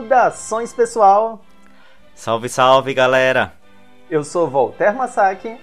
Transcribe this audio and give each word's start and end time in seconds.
Saudações, 0.00 0.72
pessoal! 0.72 1.44
Salve, 2.14 2.48
salve, 2.48 2.94
galera! 2.94 3.52
Eu 4.08 4.24
sou 4.24 4.48
Voltaire 4.48 4.96
Masaki. 4.96 5.58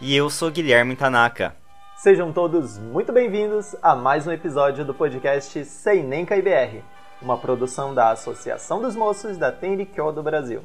E 0.00 0.14
eu 0.16 0.28
sou 0.28 0.50
Guilherme 0.50 0.96
Tanaka. 0.96 1.54
Sejam 1.96 2.32
todos 2.32 2.76
muito 2.78 3.12
bem-vindos 3.12 3.76
a 3.80 3.94
mais 3.94 4.26
um 4.26 4.32
episódio 4.32 4.84
do 4.84 4.92
podcast 4.92 5.64
Sem 5.66 6.02
Nem 6.02 6.22
IBR, 6.22 6.82
uma 7.22 7.38
produção 7.38 7.94
da 7.94 8.10
Associação 8.10 8.82
dos 8.82 8.96
Moços 8.96 9.38
da 9.38 9.52
Tenrikyo 9.52 10.10
do 10.10 10.22
Brasil. 10.22 10.64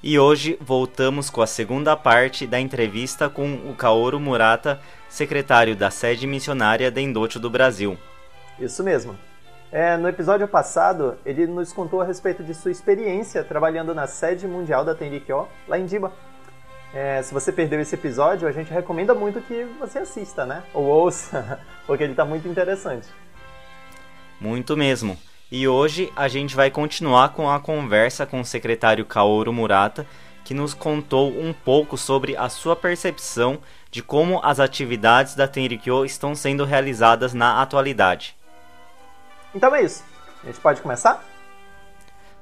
E 0.00 0.20
hoje 0.20 0.56
voltamos 0.60 1.28
com 1.28 1.42
a 1.42 1.46
segunda 1.46 1.96
parte 1.96 2.46
da 2.46 2.60
entrevista 2.60 3.28
com 3.28 3.52
o 3.68 3.74
Kaoru 3.74 4.20
Murata, 4.20 4.80
secretário 5.08 5.74
da 5.74 5.90
sede 5.90 6.24
missionária 6.24 6.88
da 6.88 7.00
Endote 7.00 7.40
do 7.40 7.50
Brasil. 7.50 7.98
Isso 8.60 8.84
mesmo. 8.84 9.18
É, 9.72 9.96
no 9.96 10.06
episódio 10.06 10.46
passado, 10.46 11.16
ele 11.24 11.46
nos 11.46 11.72
contou 11.72 12.02
a 12.02 12.04
respeito 12.04 12.44
de 12.44 12.52
sua 12.52 12.70
experiência 12.70 13.42
trabalhando 13.42 13.94
na 13.94 14.06
sede 14.06 14.46
mundial 14.46 14.84
da 14.84 14.94
Tenrikyo, 14.94 15.48
lá 15.66 15.78
em 15.78 15.86
Diba. 15.86 16.12
É, 16.92 17.22
se 17.22 17.32
você 17.32 17.50
perdeu 17.50 17.80
esse 17.80 17.94
episódio, 17.94 18.46
a 18.46 18.52
gente 18.52 18.70
recomenda 18.70 19.14
muito 19.14 19.40
que 19.40 19.64
você 19.80 20.00
assista, 20.00 20.44
né? 20.44 20.62
Ou 20.74 20.84
ouça, 20.84 21.58
porque 21.86 22.04
ele 22.04 22.12
está 22.12 22.22
muito 22.22 22.46
interessante. 22.46 23.08
Muito 24.38 24.76
mesmo. 24.76 25.16
E 25.50 25.66
hoje 25.66 26.12
a 26.14 26.28
gente 26.28 26.54
vai 26.54 26.70
continuar 26.70 27.30
com 27.30 27.50
a 27.50 27.58
conversa 27.58 28.26
com 28.26 28.42
o 28.42 28.44
secretário 28.44 29.06
Kaoru 29.06 29.54
Murata, 29.54 30.04
que 30.44 30.52
nos 30.52 30.74
contou 30.74 31.30
um 31.30 31.54
pouco 31.54 31.96
sobre 31.96 32.36
a 32.36 32.50
sua 32.50 32.76
percepção 32.76 33.58
de 33.90 34.02
como 34.02 34.38
as 34.44 34.60
atividades 34.60 35.34
da 35.34 35.48
Tenrikyo 35.48 36.04
estão 36.04 36.34
sendo 36.34 36.66
realizadas 36.66 37.32
na 37.32 37.62
atualidade. 37.62 38.36
Então 39.54 39.74
é 39.74 39.82
isso. 39.82 40.04
A 40.42 40.46
gente 40.46 40.60
pode 40.60 40.80
começar? 40.80 41.22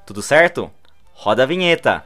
Tudo 0.06 0.22
certo? 0.22 0.70
Roda 1.12 1.42
a 1.42 1.46
vinheta! 1.46 2.04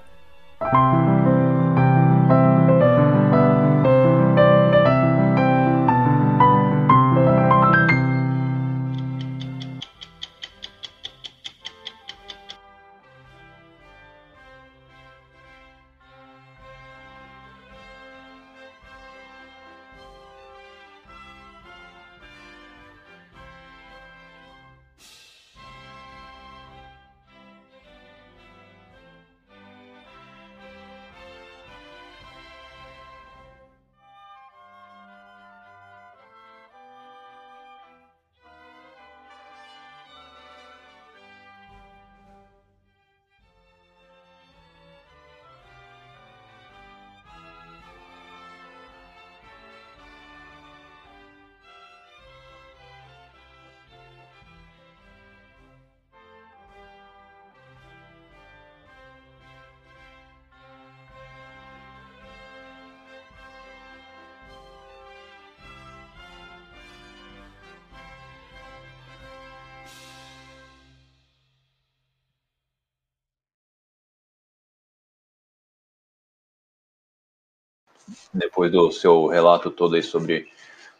Depois 78.34 78.70
do 78.70 78.90
seu 78.90 79.28
relato 79.28 79.70
todo 79.70 79.94
aí 79.94 80.02
sobre 80.02 80.48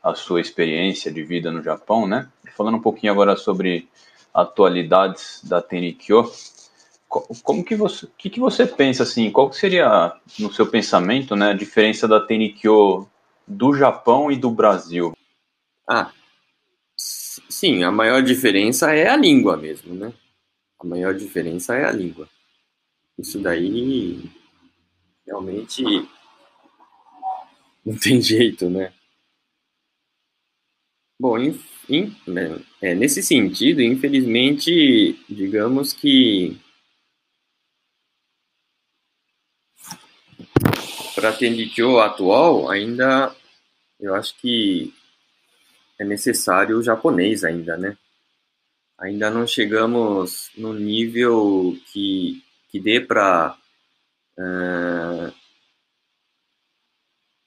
a 0.02 0.14
sua 0.14 0.40
experiência 0.40 1.10
de 1.10 1.22
vida 1.22 1.50
no 1.50 1.62
Japão, 1.62 2.06
né? 2.06 2.28
Falando 2.56 2.76
um 2.76 2.82
pouquinho 2.82 3.12
agora 3.12 3.36
sobre 3.36 3.88
atualidades 4.32 5.40
da 5.42 5.60
Tenikyo, 5.60 6.30
como 7.42 7.64
que 7.64 7.76
você, 7.76 8.08
que, 8.18 8.28
que 8.28 8.40
você 8.40 8.66
pensa 8.66 9.02
assim? 9.02 9.30
Qual 9.30 9.52
seria 9.52 10.12
no 10.38 10.52
seu 10.52 10.66
pensamento, 10.66 11.36
né, 11.36 11.50
a 11.50 11.54
diferença 11.54 12.08
da 12.08 12.20
Tenikyo 12.20 13.08
do 13.46 13.74
Japão 13.74 14.32
e 14.32 14.36
do 14.36 14.50
Brasil? 14.50 15.16
Ah, 15.88 16.10
sim, 16.96 17.84
a 17.84 17.92
maior 17.92 18.22
diferença 18.22 18.92
é 18.92 19.08
a 19.08 19.16
língua 19.16 19.56
mesmo, 19.56 19.94
né? 19.94 20.12
A 20.78 20.86
maior 20.86 21.14
diferença 21.14 21.76
é 21.76 21.84
a 21.84 21.92
língua. 21.92 22.28
Isso 23.16 23.38
daí 23.38 24.28
realmente 25.24 25.84
não 27.86 27.98
tem 27.98 28.20
jeito, 28.20 28.70
né? 28.70 28.92
Bom, 31.20 31.38
in, 31.38 32.16
né, 32.26 32.58
é, 32.82 32.94
nesse 32.94 33.22
sentido, 33.22 33.80
infelizmente, 33.80 35.12
digamos 35.28 35.92
que 35.92 36.58
para 41.14 41.28
a 41.28 41.32
Tendicho 41.32 41.98
atual, 42.00 42.68
ainda 42.68 43.34
eu 44.00 44.14
acho 44.14 44.36
que 44.38 44.92
é 45.98 46.04
necessário 46.04 46.78
o 46.78 46.82
japonês 46.82 47.44
ainda, 47.44 47.76
né? 47.76 47.96
Ainda 48.98 49.30
não 49.30 49.46
chegamos 49.46 50.50
no 50.56 50.72
nível 50.72 51.76
que, 51.92 52.42
que 52.70 52.80
dê 52.80 53.00
para 53.00 53.56
uh, 54.38 55.32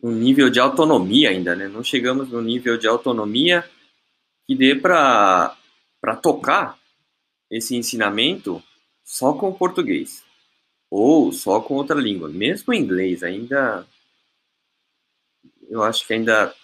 um 0.08 0.12
nível 0.12 0.50
de 0.50 0.60
autonomia 0.60 1.30
ainda, 1.30 1.56
né? 1.56 1.68
Não 1.68 1.84
chegamos 1.84 2.30
no 2.30 2.42
nível 2.42 2.78
de 2.78 2.88
autonomia 2.88 3.70
que 4.48 4.56
dê 4.56 4.74
para 4.74 5.56
tocar 6.22 6.80
esse 7.52 7.76
ensinamento 7.76 8.64
só 9.04 9.34
com 9.34 9.50
o 9.50 9.58
português 9.58 10.24
ou 10.90 11.32
só 11.34 11.60
com 11.60 11.76
outra 11.76 12.00
língua. 12.00 12.30
Mesmo 12.30 12.72
o 12.72 12.76
inglês 12.76 13.22
ainda 13.22 13.86
eu 15.70 15.84
acho 15.84 16.08
que 16.08 16.14
ainda 16.14 16.56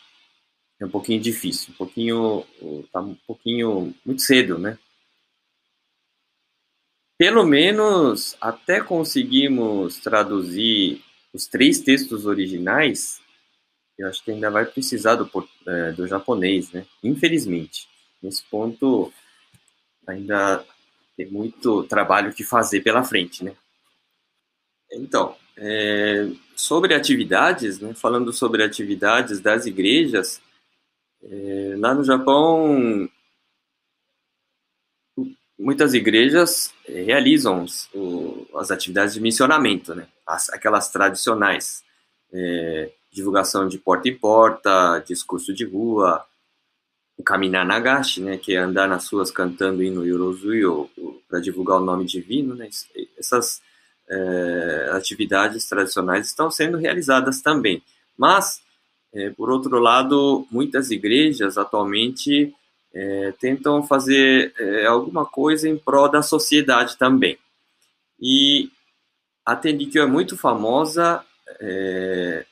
é 0.80 0.86
um 0.86 0.90
pouquinho 0.90 1.20
difícil, 1.20 1.74
um 1.74 1.78
pouquinho 1.78 2.46
tá 2.92 3.02
um 3.02 3.16
pouquinho 3.28 3.94
muito 4.06 4.22
cedo, 4.22 4.58
né? 4.58 4.78
Pelo 7.18 7.46
menos 7.46 8.38
até 8.40 8.82
conseguimos 8.82 9.98
traduzir 9.98 11.04
os 11.34 11.46
três 11.46 11.80
textos 11.80 12.26
originais 12.26 13.23
eu 13.98 14.08
acho 14.08 14.24
que 14.24 14.32
ainda 14.32 14.50
vai 14.50 14.66
precisar 14.66 15.16
do, 15.16 15.30
é, 15.68 15.92
do 15.92 16.08
japonês, 16.08 16.72
né? 16.72 16.86
Infelizmente. 17.04 17.88
Nesse 18.22 18.44
ponto, 18.44 19.14
ainda 20.08 20.66
tem 21.16 21.28
muito 21.28 21.84
trabalho 21.84 22.34
que 22.34 22.44
fazer 22.44 22.82
pela 22.82 23.04
frente, 23.04 23.44
né? 23.44 23.56
Então, 24.92 25.36
é, 25.58 26.30
sobre 26.56 26.94
atividades, 26.94 27.80
né? 27.80 27.94
Falando 27.94 28.34
sobre 28.34 28.64
atividades 28.64 29.40
das 29.40 29.66
igrejas, 29.66 30.42
é, 31.24 31.76
lá 31.78 31.94
no 31.94 32.04
Japão, 32.04 33.10
muitas 35.58 35.94
igrejas 35.94 36.74
realizam 36.86 37.66
o, 37.94 38.48
as 38.58 38.72
atividades 38.72 39.14
de 39.14 39.22
missionamento, 39.22 39.94
né? 39.94 40.08
As, 40.26 40.50
aquelas 40.50 40.90
tradicionais. 40.90 41.84
É, 42.32 42.92
divulgação 43.14 43.68
de 43.68 43.78
porta 43.78 44.10
em 44.10 44.18
porta, 44.18 45.04
discurso 45.06 45.54
de 45.54 45.64
rua, 45.64 46.26
o 47.16 47.24
Kaminar 47.24 47.66
Nagashi, 47.66 48.22
né, 48.22 48.38
que 48.38 48.56
é 48.56 48.58
andar 48.58 48.88
nas 48.88 49.08
ruas 49.08 49.30
cantando 49.30 49.84
hino 49.84 50.06
Yorozui 50.06 50.64
para 51.30 51.40
divulgar 51.40 51.78
o 51.78 51.86
nome 51.86 52.06
divino, 52.06 52.56
né, 52.56 52.68
essas 53.18 53.62
é, 54.10 54.90
atividades 54.94 55.68
tradicionais 55.70 56.26
estão 56.26 56.50
sendo 56.50 56.78
realizadas 56.78 57.40
também. 57.40 57.84
Mas, 58.18 58.62
é, 59.14 59.30
por 59.30 59.52
outro 59.52 59.78
lado, 59.80 60.48
muitas 60.50 60.90
igrejas 60.90 61.58
atualmente 61.58 62.54
é, 62.92 63.32
tentam 63.40 63.84
fazer 63.84 64.54
é, 64.58 64.88
alguma 64.88 65.26
coisa 65.26 65.70
em 65.70 65.78
prol 65.78 66.10
da 66.10 66.24
sociedade 66.24 66.98
também. 66.98 67.38
E 68.20 68.72
a 69.46 69.56
Tendikyo 69.56 70.02
é 70.02 70.06
muito 70.08 70.36
famosa 70.36 71.24
é, 71.60 72.46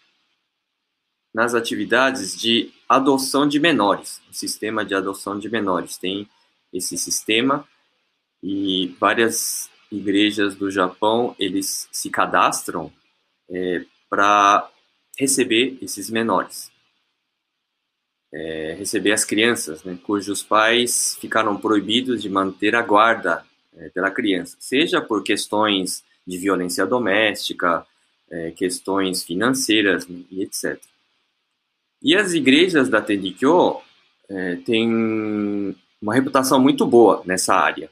nas 1.33 1.55
atividades 1.55 2.37
de 2.37 2.71
adoção 2.87 3.47
de 3.47 3.59
menores, 3.59 4.21
sistema 4.31 4.83
de 4.83 4.93
adoção 4.93 5.39
de 5.39 5.49
menores. 5.49 5.97
Tem 5.97 6.27
esse 6.73 6.97
sistema 6.97 7.67
e 8.43 8.95
várias 8.99 9.69
igrejas 9.91 10.55
do 10.55 10.71
Japão 10.71 11.35
eles 11.37 11.87
se 11.91 12.09
cadastram 12.09 12.91
é, 13.49 13.85
para 14.09 14.69
receber 15.17 15.77
esses 15.81 16.09
menores, 16.09 16.71
é, 18.33 18.75
receber 18.77 19.11
as 19.11 19.25
crianças, 19.25 19.83
né, 19.83 19.97
cujos 20.01 20.41
pais 20.41 21.17
ficaram 21.19 21.57
proibidos 21.57 22.21
de 22.21 22.29
manter 22.29 22.75
a 22.75 22.81
guarda 22.81 23.45
é, 23.75 23.89
pela 23.89 24.09
criança, 24.09 24.55
seja 24.59 25.01
por 25.01 25.23
questões 25.23 26.03
de 26.25 26.37
violência 26.37 26.85
doméstica, 26.85 27.85
é, 28.29 28.51
questões 28.51 29.23
financeiras 29.23 30.07
né, 30.07 30.21
e 30.31 30.41
etc. 30.41 30.79
E 32.01 32.15
as 32.15 32.33
igrejas 32.33 32.89
da 32.89 33.01
Tendikyo 33.01 33.77
é, 34.29 34.55
têm 34.57 35.75
uma 36.01 36.13
reputação 36.13 36.59
muito 36.59 36.85
boa 36.85 37.21
nessa 37.25 37.53
área. 37.53 37.89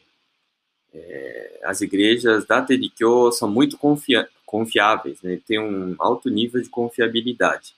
É, 0.94 1.60
as 1.64 1.82
igrejas 1.82 2.46
da 2.46 2.62
Tendikyo 2.62 3.32
são 3.32 3.50
muito 3.50 3.78
confia 3.78 4.28
confiáveis, 4.46 5.22
né, 5.22 5.40
têm 5.46 5.60
um 5.60 5.96
alto 6.00 6.28
nível 6.28 6.60
de 6.60 6.70
confiabilidade 6.70 7.76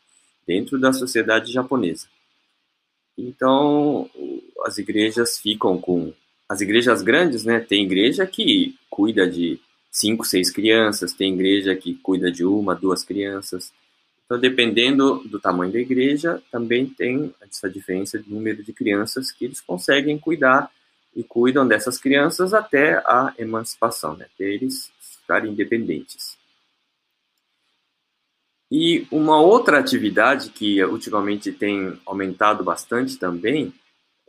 dentro 0.48 0.80
da 0.80 0.94
sociedade 0.94 1.52
japonesa. 1.52 2.08
Então, 3.18 4.10
as 4.66 4.78
igrejas 4.78 5.38
ficam 5.38 5.78
com 5.80 6.14
as 6.48 6.62
igrejas 6.62 7.02
grandes, 7.02 7.46
né? 7.46 7.60
Tem 7.60 7.84
igreja 7.84 8.26
que 8.26 8.76
cuida 8.90 9.30
de 9.30 9.60
cinco, 9.92 10.26
seis 10.26 10.50
crianças, 10.50 11.14
tem 11.14 11.34
igreja 11.34 11.76
que 11.76 11.94
cuida 11.96 12.32
de 12.32 12.46
uma, 12.46 12.76
duas 12.76 13.04
crianças. 13.04 13.72
Então, 14.32 14.40
dependendo 14.40 15.22
do 15.26 15.42
tamanho 15.42 15.74
da 15.74 15.80
igreja, 15.80 16.42
também 16.50 16.86
tem 16.86 17.36
essa 17.42 17.70
diferença 17.70 18.18
de 18.18 18.32
número 18.32 18.64
de 18.64 18.72
crianças 18.72 19.30
que 19.30 19.44
eles 19.44 19.60
conseguem 19.60 20.18
cuidar 20.18 20.72
e 21.14 21.22
cuidam 21.22 21.68
dessas 21.68 21.98
crianças 21.98 22.54
até 22.54 22.94
a 23.00 23.34
emancipação, 23.38 24.16
né? 24.16 24.28
até 24.34 24.46
eles 24.46 24.90
ficarem 25.20 25.52
independentes. 25.52 26.38
E 28.72 29.06
uma 29.12 29.42
outra 29.42 29.80
atividade 29.80 30.52
que 30.52 30.82
ultimamente 30.82 31.52
tem 31.52 32.00
aumentado 32.06 32.64
bastante 32.64 33.18
também, 33.18 33.74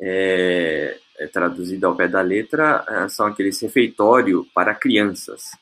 é, 0.00 0.98
é 1.16 1.28
traduzida 1.28 1.86
ao 1.86 1.94
pé 1.94 2.08
da 2.08 2.22
letra, 2.22 2.84
é, 2.88 3.08
são 3.08 3.24
aqueles 3.24 3.60
refeitórios 3.60 4.44
para 4.52 4.74
crianças. 4.74 5.52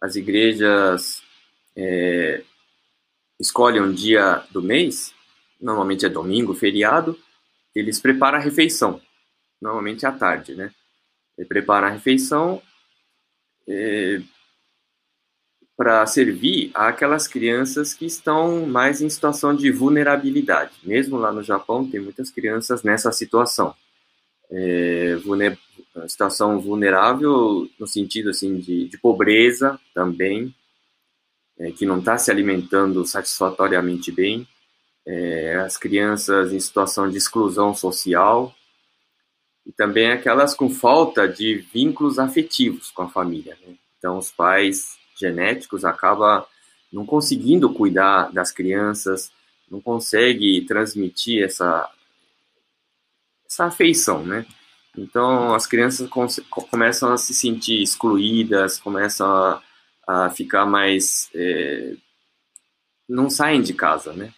As 0.00 0.16
igrejas 0.16 1.22
é, 1.76 2.42
escolhem 3.42 3.82
um 3.82 3.92
dia 3.92 4.44
do 4.52 4.62
mês, 4.62 5.12
normalmente 5.60 6.06
é 6.06 6.08
domingo, 6.08 6.54
feriado, 6.54 7.18
eles 7.74 8.00
preparam 8.00 8.38
a 8.38 8.40
refeição, 8.40 9.00
normalmente 9.60 10.06
à 10.06 10.12
tarde, 10.12 10.54
né? 10.54 10.72
E 11.36 11.44
preparam 11.44 11.88
a 11.88 11.90
refeição 11.90 12.62
é, 13.66 14.20
para 15.76 16.06
servir 16.06 16.70
àquelas 16.72 17.26
crianças 17.26 17.92
que 17.92 18.06
estão 18.06 18.64
mais 18.64 19.00
em 19.00 19.10
situação 19.10 19.54
de 19.56 19.72
vulnerabilidade. 19.72 20.74
Mesmo 20.84 21.16
lá 21.16 21.32
no 21.32 21.42
Japão, 21.42 21.88
tem 21.88 22.00
muitas 22.00 22.30
crianças 22.30 22.84
nessa 22.84 23.10
situação. 23.10 23.74
É, 24.50 25.16
situação 26.06 26.60
vulnerável 26.60 27.68
no 27.78 27.86
sentido 27.86 28.30
assim 28.30 28.58
de, 28.58 28.86
de 28.86 28.98
pobreza 28.98 29.80
também, 29.94 30.54
é, 31.62 31.70
que 31.70 31.86
não 31.86 32.00
está 32.00 32.18
se 32.18 32.30
alimentando 32.30 33.06
satisfatoriamente 33.06 34.10
bem. 34.10 34.46
É, 35.06 35.56
as 35.56 35.76
crianças 35.76 36.52
em 36.52 36.58
situação 36.58 37.08
de 37.08 37.16
exclusão 37.16 37.74
social 37.74 38.54
e 39.64 39.72
também 39.72 40.10
aquelas 40.10 40.54
com 40.54 40.68
falta 40.68 41.28
de 41.28 41.64
vínculos 41.72 42.18
afetivos 42.18 42.90
com 42.90 43.02
a 43.02 43.08
família. 43.08 43.56
Né? 43.64 43.74
Então, 43.98 44.18
os 44.18 44.30
pais 44.30 44.96
genéticos 45.16 45.84
acaba 45.84 46.46
não 46.92 47.06
conseguindo 47.06 47.72
cuidar 47.72 48.32
das 48.32 48.50
crianças, 48.50 49.30
não 49.70 49.80
consegue 49.80 50.62
transmitir 50.62 51.44
essa 51.44 51.88
essa 53.46 53.66
afeição, 53.66 54.24
né? 54.24 54.46
Então 54.96 55.54
as 55.54 55.66
crianças 55.66 56.08
começam 56.70 57.12
a 57.12 57.18
se 57.18 57.34
sentir 57.34 57.82
excluídas, 57.82 58.78
começam 58.78 59.26
a, 59.30 59.62
a 60.06 60.30
ficar 60.30 60.66
mais 60.66 61.30
é, 61.34 61.94
não 63.08 63.30
saem 63.30 63.62
de 63.62 63.72
casa, 63.74 64.12
né? 64.12 64.32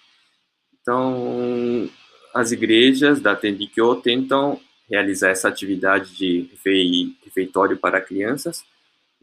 Então 0.81 1.89
as 2.35 2.53
igrejas 2.53 3.21
da 3.21 3.35
Tendikyo 3.37 3.97
tentam 3.97 4.61
realizar 4.91 5.31
essa 5.31 5.49
atividade 5.49 6.15
de 6.17 6.49
refeitório 7.25 7.77
para 7.77 8.01
crianças 8.01 8.65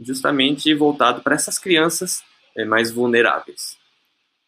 justamente 0.01 0.73
voltado 0.73 1.21
para 1.21 1.35
essas 1.35 1.59
crianças 1.59 2.23
é, 2.55 2.65
mais 2.65 2.91
vulneráveis. 2.91 3.77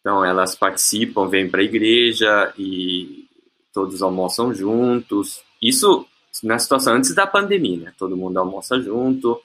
Então, 0.00 0.24
elas 0.24 0.54
participam, 0.54 1.28
vêm 1.28 1.48
para 1.48 1.60
a 1.60 1.64
igreja 1.64 2.52
e 2.58 3.26
todos 3.72 4.02
almoçam 4.02 4.52
juntos. 4.52 5.42
Isso 5.62 6.06
na 6.42 6.58
situação 6.58 6.94
antes 6.94 7.14
da 7.14 7.26
pandemia, 7.26 7.78
né? 7.78 7.94
Todo 7.96 8.16
mundo 8.16 8.36
almoça 8.38 8.78
junto, 8.80 9.40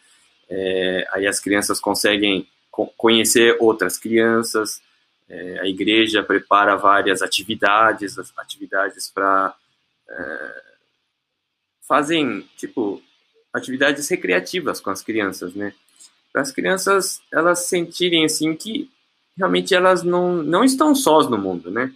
é, 0.50 1.07
aí 1.12 1.28
as 1.28 1.40
crianças 1.40 1.80
conseguem 1.80 2.48
co 2.72 2.88
conhecer 2.98 3.57
outras 3.60 3.98
crianças, 3.98 4.81
é, 5.28 5.60
a 5.60 5.68
igreja 5.68 6.24
prepara 6.24 6.75
várias 6.75 7.22
atividades, 7.22 8.18
atividades 8.38 9.10
para 9.10 9.56
é, 10.10 10.62
fazem 11.88 12.48
tipo 12.57 13.01
atividades 13.54 14.07
recreativas 14.10 14.80
com 14.80 14.90
as 14.90 15.01
crianças, 15.01 15.54
né? 15.54 15.74
para 16.31 16.42
as 16.42 16.51
crianças 16.51 17.22
elas 17.31 17.66
sentirem 17.66 18.25
assim 18.25 18.56
que 18.56 18.90
realmente 19.36 19.74
elas 19.74 20.04
não, 20.04 20.44
não 20.44 20.63
estão 20.63 20.94
sós 20.94 21.30
no 21.30 21.38
mundo, 21.38 21.72
né? 21.72 21.94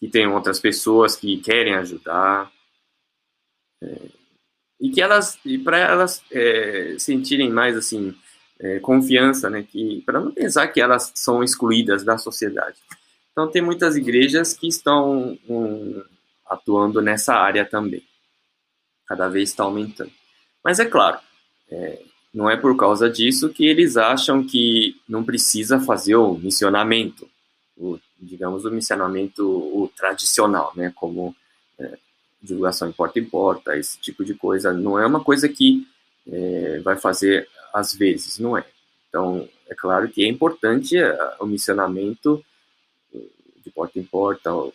Que 0.00 0.08
tem 0.08 0.26
outras 0.26 0.58
pessoas 0.58 1.16
que 1.16 1.38
querem 1.38 1.74
ajudar 1.74 2.50
é, 3.82 3.96
e 4.80 4.90
que 4.90 5.00
elas 5.00 5.38
e 5.44 5.58
para 5.58 5.78
elas 5.78 6.22
é, 6.30 6.96
sentirem 6.98 7.50
mais 7.50 7.76
assim 7.76 8.14
é, 8.58 8.78
confiança, 8.80 9.50
né? 9.50 9.62
Que 9.62 10.02
para 10.04 10.20
não 10.20 10.32
pensar 10.32 10.68
que 10.68 10.80
elas 10.80 11.12
são 11.14 11.42
excluídas 11.42 12.04
da 12.04 12.18
sociedade. 12.18 12.76
Então 13.32 13.50
tem 13.50 13.62
muitas 13.62 13.96
igrejas 13.96 14.52
que 14.52 14.68
estão 14.68 15.38
um, 15.48 16.02
atuando 16.46 17.00
nessa 17.00 17.34
área 17.34 17.64
também. 17.64 18.02
Cada 19.06 19.28
vez 19.28 19.50
está 19.50 19.64
aumentando. 19.64 20.12
Mas 20.62 20.78
é 20.78 20.84
claro, 20.84 21.18
é, 21.70 22.00
não 22.32 22.48
é 22.48 22.56
por 22.56 22.76
causa 22.76 23.10
disso 23.10 23.50
que 23.50 23.66
eles 23.66 23.96
acham 23.96 24.44
que 24.44 24.96
não 25.08 25.24
precisa 25.24 25.78
fazer 25.78 26.16
o 26.16 26.34
missionamento, 26.34 27.28
o, 27.76 27.98
digamos, 28.18 28.64
o 28.64 28.70
missionamento 28.70 29.46
o 29.46 29.90
tradicional, 29.96 30.72
né, 30.74 30.92
como 30.94 31.34
é, 31.78 31.98
divulgação 32.44 32.88
em 32.88 32.92
porta 32.92 33.18
em 33.18 33.24
porta, 33.24 33.76
esse 33.76 33.98
tipo 33.98 34.24
de 34.24 34.34
coisa. 34.34 34.72
Não 34.72 34.98
é 34.98 35.06
uma 35.06 35.22
coisa 35.22 35.48
que 35.48 35.86
é, 36.30 36.80
vai 36.80 36.96
fazer 36.96 37.48
às 37.72 37.94
vezes, 37.94 38.38
não 38.38 38.56
é. 38.56 38.64
Então, 39.08 39.48
é 39.68 39.74
claro 39.74 40.08
que 40.08 40.24
é 40.24 40.28
importante 40.28 40.96
é, 40.96 41.36
o 41.40 41.46
missionamento 41.46 42.44
de 43.64 43.70
porta 43.70 43.98
em 43.98 44.04
porta, 44.04 44.52
o 44.54 44.72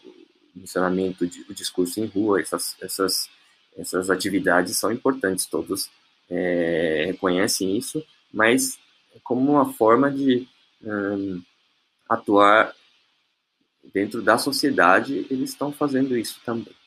missionamento, 0.56 1.28
de, 1.28 1.46
o 1.50 1.54
discurso 1.54 2.00
em 2.00 2.06
rua, 2.06 2.42
essas, 2.42 2.76
essas, 2.82 3.30
essas 3.78 4.10
atividades 4.10 4.78
são 4.78 4.92
importantes, 4.92 5.46
todos 5.46 5.90
é, 6.30 7.04
reconhecem 7.08 7.78
isso, 7.78 8.04
mas 8.34 8.80
como 9.24 9.52
uma 9.52 9.74
forma 9.74 10.12
de 10.12 10.48
hum, 10.84 11.42
atuar 12.08 12.74
dentro 13.94 14.22
da 14.22 14.38
sociedade, 14.38 15.26
eles 15.30 15.52
estão 15.52 15.72
fazendo 15.72 16.18
isso 16.18 16.40
também. 16.46 16.79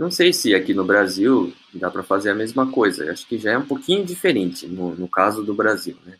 Não 0.00 0.10
sei 0.10 0.32
se 0.32 0.54
aqui 0.54 0.72
no 0.72 0.82
Brasil 0.82 1.52
dá 1.74 1.90
para 1.90 2.02
fazer 2.02 2.30
a 2.30 2.34
mesma 2.34 2.72
coisa. 2.72 3.12
Acho 3.12 3.26
que 3.26 3.36
já 3.36 3.52
é 3.52 3.58
um 3.58 3.66
pouquinho 3.66 4.02
diferente 4.02 4.66
no, 4.66 4.94
no 4.94 5.06
caso 5.06 5.42
do 5.42 5.52
Brasil, 5.52 5.94
né? 6.06 6.16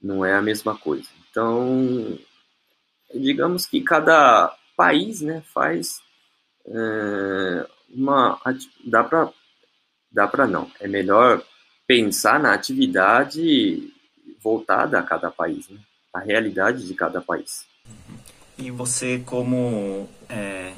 Não 0.00 0.24
é 0.24 0.34
a 0.34 0.40
mesma 0.40 0.78
coisa. 0.78 1.08
Então, 1.28 2.16
digamos 3.12 3.66
que 3.66 3.80
cada 3.80 4.56
país, 4.76 5.20
né, 5.20 5.42
faz 5.52 6.00
é, 6.64 7.66
uma 7.92 8.40
dá 8.84 9.02
para 9.02 9.32
dá 10.12 10.28
para 10.28 10.46
não. 10.46 10.70
É 10.78 10.86
melhor 10.86 11.42
pensar 11.84 12.38
na 12.38 12.54
atividade 12.54 13.92
voltada 14.40 15.00
a 15.00 15.02
cada 15.02 15.28
país, 15.28 15.68
né? 15.68 15.80
a 16.14 16.20
realidade 16.20 16.86
de 16.86 16.94
cada 16.94 17.20
país. 17.20 17.66
E 18.56 18.70
você, 18.70 19.18
como 19.26 20.08
é, 20.28 20.72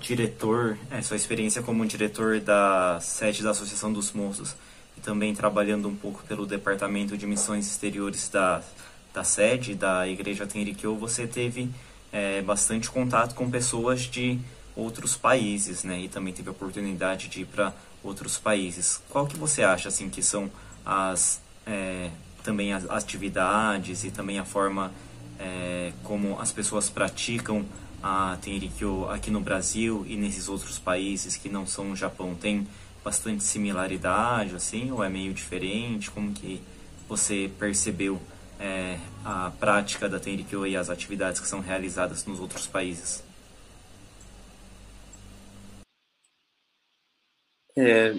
diretor, 0.00 0.76
é, 0.90 1.02
sua 1.02 1.16
experiência 1.16 1.62
como 1.62 1.86
diretor 1.86 2.40
da 2.40 2.98
sede 3.00 3.42
da 3.42 3.50
Associação 3.50 3.92
dos 3.92 4.12
Moços 4.12 4.56
e 4.96 5.00
também 5.00 5.34
trabalhando 5.34 5.88
um 5.88 5.94
pouco 5.94 6.22
pelo 6.24 6.46
Departamento 6.46 7.16
de 7.16 7.26
Missões 7.26 7.66
Exteriores 7.66 8.28
da, 8.28 8.62
da 9.12 9.22
sede 9.22 9.74
da 9.74 10.08
Igreja 10.08 10.46
Tenrikyo, 10.46 10.96
você 10.96 11.26
teve 11.26 11.70
é, 12.12 12.42
bastante 12.42 12.90
contato 12.90 13.34
com 13.34 13.50
pessoas 13.50 14.02
de 14.02 14.38
outros 14.74 15.16
países, 15.16 15.84
né? 15.84 16.00
E 16.00 16.08
também 16.08 16.32
teve 16.32 16.48
a 16.48 16.52
oportunidade 16.52 17.28
de 17.28 17.42
ir 17.42 17.46
para 17.46 17.72
outros 18.02 18.38
países. 18.38 19.00
Qual 19.10 19.26
que 19.26 19.36
você 19.36 19.62
acha 19.62 19.88
assim 19.88 20.08
que 20.08 20.22
são 20.22 20.50
as 20.84 21.40
é, 21.66 22.10
também 22.42 22.72
as 22.72 22.88
atividades 22.88 24.04
e 24.04 24.10
também 24.10 24.38
a 24.38 24.44
forma 24.44 24.90
é, 25.38 25.92
como 26.02 26.38
as 26.40 26.52
pessoas 26.52 26.88
praticam 26.88 27.64
a 28.02 28.36
Tenrikyo 28.40 29.08
aqui 29.10 29.30
no 29.30 29.40
Brasil 29.40 30.04
e 30.06 30.16
nesses 30.16 30.48
outros 30.48 30.78
países 30.78 31.36
que 31.36 31.48
não 31.48 31.66
são 31.66 31.92
o 31.92 31.96
Japão? 31.96 32.34
Tem 32.34 32.66
bastante 33.04 33.42
similaridade 33.44 34.54
assim 34.54 34.90
ou 34.90 35.02
é 35.02 35.08
meio 35.08 35.32
diferente? 35.32 36.10
Como 36.10 36.32
que 36.32 36.60
você 37.08 37.50
percebeu 37.58 38.20
é, 38.58 38.98
a 39.24 39.50
prática 39.58 40.08
da 40.08 40.20
Tenrikyo 40.20 40.66
e 40.66 40.76
as 40.76 40.90
atividades 40.90 41.40
que 41.40 41.48
são 41.48 41.60
realizadas 41.60 42.24
nos 42.26 42.40
outros 42.40 42.66
países? 42.66 43.24
É, 47.76 48.14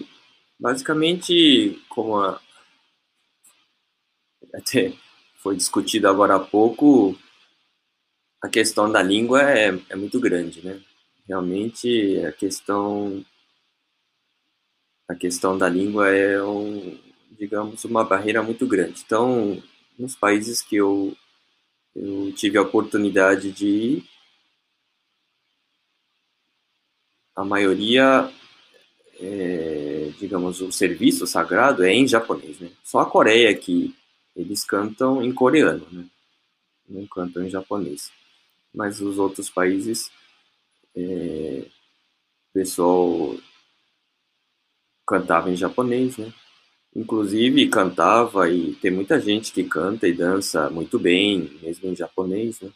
basicamente, 0.60 1.80
como 1.90 2.18
a, 2.18 2.42
até 4.56 4.94
foi 5.38 5.56
discutido 5.56 6.08
agora 6.08 6.36
há 6.36 6.40
pouco, 6.40 7.18
a 8.42 8.50
questão 8.50 8.92
da 8.92 9.02
língua 9.04 9.42
é, 9.44 9.78
é 9.90 9.96
muito 9.96 10.20
grande, 10.20 10.66
né? 10.66 10.82
Realmente, 11.28 12.20
a 12.26 12.32
questão 12.32 13.24
a 15.08 15.16
questão 15.16 15.58
da 15.58 15.68
língua 15.68 16.10
é 16.10 16.42
um, 16.42 16.98
digamos, 17.32 17.84
uma 17.84 18.04
barreira 18.04 18.42
muito 18.42 18.66
grande. 18.66 19.02
Então, 19.06 19.62
nos 20.00 20.16
países 20.16 20.62
que 20.62 20.78
eu, 20.78 21.16
eu 21.96 22.32
tive 22.34 22.58
a 22.58 22.62
oportunidade 22.62 23.52
de 23.52 23.68
ir, 23.68 24.10
a 27.36 27.44
maioria 27.44 28.32
é, 29.20 30.12
digamos, 30.20 30.62
o 30.62 30.72
serviço 30.72 31.28
sagrado 31.28 31.84
é 31.84 31.94
em 31.94 32.08
japonês, 32.08 32.60
né? 32.60 32.72
Só 32.84 33.00
a 33.00 33.06
Coreia 33.06 33.56
que 33.56 33.96
eles 34.36 34.64
cantam 34.64 35.22
em 35.22 35.34
coreano, 35.34 35.86
né? 35.92 36.06
Não 36.90 37.06
cantam 37.06 37.44
em 37.46 37.50
japonês. 37.50 38.12
Mas 38.74 39.02
os 39.02 39.18
outros 39.20 39.50
países, 39.50 40.12
é, 40.96 41.66
o 42.50 42.54
pessoal 42.54 43.36
cantava 45.08 45.50
em 45.52 45.56
japonês, 45.56 46.18
né? 46.18 46.34
Inclusive 46.96 47.70
cantava 47.70 48.50
e 48.50 48.76
tem 48.76 48.92
muita 48.92 49.20
gente 49.20 49.52
que 49.54 49.64
canta 49.64 50.08
e 50.08 50.14
dança 50.14 50.70
muito 50.70 51.00
bem, 51.00 51.60
mesmo 51.62 51.90
em 51.90 51.96
japonês, 51.96 52.60
né? 52.62 52.72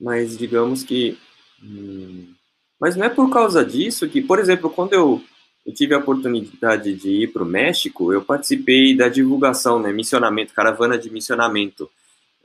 Mas 0.00 0.36
digamos 0.36 0.82
que 0.82 1.18
hum, 1.62 2.34
mas 2.80 2.96
não 2.96 3.06
é 3.06 3.08
por 3.08 3.30
causa 3.30 3.64
disso 3.64 4.08
que, 4.08 4.20
por 4.20 4.38
exemplo, 4.38 4.68
quando 4.68 4.92
eu, 4.92 5.22
eu 5.64 5.72
tive 5.72 5.94
a 5.94 5.98
oportunidade 5.98 6.94
de 6.94 7.22
ir 7.22 7.32
para 7.32 7.42
o 7.42 7.46
México, 7.46 8.12
eu 8.12 8.22
participei 8.22 8.94
da 8.96 9.08
divulgação, 9.08 9.78
né, 9.80 9.92
missionamento, 9.92 10.52
caravana 10.52 10.98
de 10.98 11.10
missionamento 11.10 11.90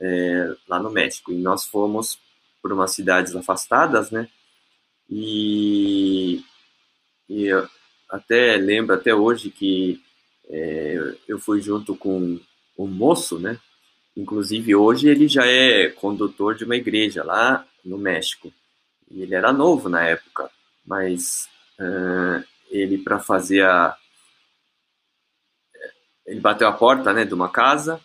é, 0.00 0.54
lá 0.68 0.80
no 0.80 0.90
México. 0.90 1.32
E 1.32 1.36
nós 1.36 1.64
fomos 1.66 2.18
por 2.62 2.72
umas 2.72 2.92
cidades 2.92 3.34
afastadas, 3.34 4.10
né? 4.10 4.28
E, 5.08 6.42
e 7.28 7.46
eu 7.46 7.68
até 8.08 8.56
lembro 8.56 8.94
até 8.94 9.14
hoje 9.14 9.50
que 9.50 10.00
é, 10.48 11.14
eu 11.28 11.38
fui 11.38 11.60
junto 11.60 11.94
com 11.94 12.38
um 12.78 12.86
moço, 12.86 13.38
né? 13.38 13.58
Inclusive 14.16 14.74
hoje 14.74 15.08
ele 15.08 15.28
já 15.28 15.46
é 15.46 15.88
condutor 15.88 16.54
de 16.54 16.64
uma 16.64 16.76
igreja 16.76 17.22
lá 17.22 17.66
no 17.84 17.98
México. 17.98 18.52
E 19.10 19.22
ele 19.22 19.34
era 19.34 19.52
novo 19.52 19.88
na 19.88 20.04
época, 20.04 20.50
mas 20.86 21.48
uh, 21.78 22.44
ele 22.70 22.98
para 22.98 23.18
fazer 23.18 23.64
a 23.64 23.96
ele 26.26 26.38
bateu 26.38 26.68
a 26.68 26.72
porta, 26.72 27.12
né, 27.12 27.24
de 27.24 27.34
uma 27.34 27.48
casa. 27.48 28.00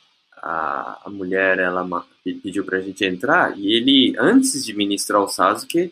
A, 0.48 1.02
a 1.06 1.10
mulher 1.10 1.58
ela 1.58 2.06
pediu 2.24 2.64
para 2.64 2.78
a 2.78 2.82
gente 2.82 3.04
entrar 3.04 3.58
e 3.58 3.74
ele 3.74 4.16
antes 4.20 4.64
de 4.64 4.76
ministrar 4.76 5.20
o 5.20 5.28
Sasuke, 5.28 5.92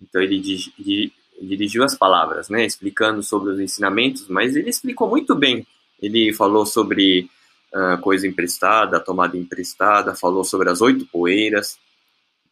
então 0.00 0.22
ele 0.22 0.38
di, 0.38 0.72
di, 0.78 1.12
dirigiu 1.42 1.82
as 1.82 1.96
palavras, 1.96 2.48
né, 2.48 2.64
explicando 2.64 3.22
sobre 3.24 3.50
os 3.50 3.58
ensinamentos, 3.58 4.28
mas 4.28 4.54
ele 4.54 4.70
explicou 4.70 5.08
muito 5.08 5.34
bem. 5.34 5.66
Ele 6.00 6.32
falou 6.32 6.64
sobre 6.64 7.28
uh, 7.74 8.00
coisa 8.00 8.26
emprestada, 8.26 9.00
tomada 9.00 9.36
emprestada, 9.36 10.14
falou 10.14 10.44
sobre 10.44 10.70
as 10.70 10.80
oito 10.80 11.04
poeiras, 11.06 11.76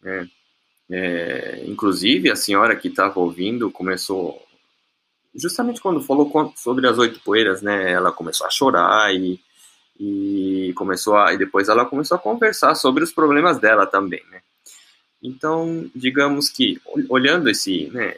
né, 0.03 0.29
é, 0.91 1.65
inclusive, 1.67 2.31
a 2.31 2.37
senhora 2.37 2.77
que 2.77 2.89
estava 2.89 3.19
ouvindo 3.19 3.71
começou, 3.71 4.41
justamente 5.35 5.81
quando 5.81 6.01
falou 6.01 6.31
sobre 6.57 6.87
as 6.87 6.97
oito 6.99 7.21
poeiras, 7.21 7.61
né? 7.61 7.91
Ela 7.91 8.13
começou 8.13 8.47
a 8.47 8.51
chorar 8.51 9.13
e, 9.15 9.41
e 9.99 10.73
começou 10.75 11.17
a, 11.17 11.33
e 11.33 11.39
depois 11.39 11.69
ela 11.69 11.87
começou 11.87 12.17
a 12.17 12.21
conversar 12.21 12.75
sobre 12.75 13.03
os 13.03 13.13
problemas 13.13 13.59
dela 13.59 13.87
também, 13.87 14.23
né? 14.31 14.43
Então, 15.23 15.91
digamos 15.95 16.49
que 16.51 16.81
olhando 17.09 17.49
esse, 17.49 17.89
né, 17.91 18.15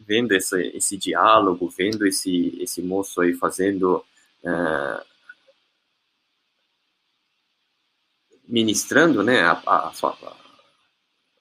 vendo 0.00 0.32
esse, 0.32 0.60
esse 0.74 0.96
diálogo, 0.96 1.68
vendo 1.68 2.06
esse, 2.06 2.58
esse 2.60 2.82
moço 2.82 3.20
aí 3.20 3.32
fazendo 3.32 4.04
uh, 4.44 5.04
ministrando, 8.46 9.22
né, 9.22 9.40
a, 9.42 9.52
a, 9.64 9.88
a 9.88 10.36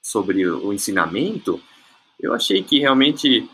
sobre 0.02 0.48
o 0.48 0.72
ensinamento, 0.72 1.62
eu 2.20 2.34
achei 2.34 2.64
que 2.64 2.80
realmente 2.80 3.50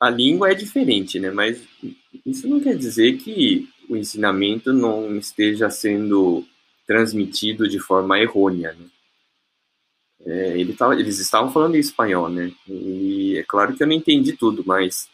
a 0.00 0.10
língua 0.10 0.50
é 0.50 0.54
diferente, 0.54 1.18
né? 1.18 1.30
Mas 1.30 1.62
isso 2.24 2.48
não 2.48 2.60
quer 2.60 2.76
dizer 2.76 3.16
que 3.18 3.68
o 3.88 3.96
ensinamento 3.96 4.72
não 4.72 5.16
esteja 5.16 5.70
sendo 5.70 6.44
transmitido 6.86 7.68
de 7.68 7.78
forma 7.78 8.18
errônea, 8.18 8.72
né? 8.72 8.86
É, 10.24 10.58
ele 10.58 10.72
tava, 10.72 10.94
eles 10.94 11.20
estavam 11.20 11.52
falando 11.52 11.76
em 11.76 11.80
espanhol, 11.80 12.28
né? 12.28 12.52
E 12.68 13.36
é 13.38 13.44
claro 13.44 13.76
que 13.76 13.82
eu 13.82 13.86
não 13.86 13.94
entendi 13.94 14.32
tudo, 14.32 14.64
mas 14.66 15.08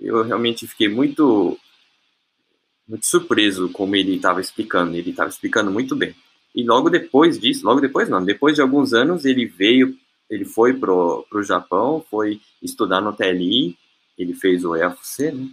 eu 0.00 0.22
realmente 0.22 0.66
fiquei 0.66 0.88
muito 0.88 1.58
muito 2.88 3.06
surpreso 3.06 3.68
como 3.70 3.94
ele 3.94 4.16
estava 4.16 4.40
explicando. 4.40 4.96
Ele 4.96 5.10
estava 5.10 5.30
explicando 5.30 5.70
muito 5.70 5.94
bem. 5.94 6.14
E 6.54 6.64
logo 6.64 6.90
depois 6.90 7.38
disso, 7.38 7.64
logo 7.64 7.80
depois 7.80 8.08
não, 8.08 8.24
depois 8.24 8.56
de 8.56 8.62
alguns 8.62 8.92
anos 8.92 9.24
ele 9.24 9.46
veio, 9.46 9.96
ele 10.28 10.44
foi 10.44 10.74
pro, 10.74 11.24
pro 11.30 11.42
Japão, 11.42 12.04
foi 12.10 12.40
estudar 12.60 13.00
no 13.00 13.12
TLI, 13.12 13.76
ele 14.22 14.34
fez 14.34 14.64
o 14.64 14.76
EFC, 14.76 15.32
né? 15.32 15.48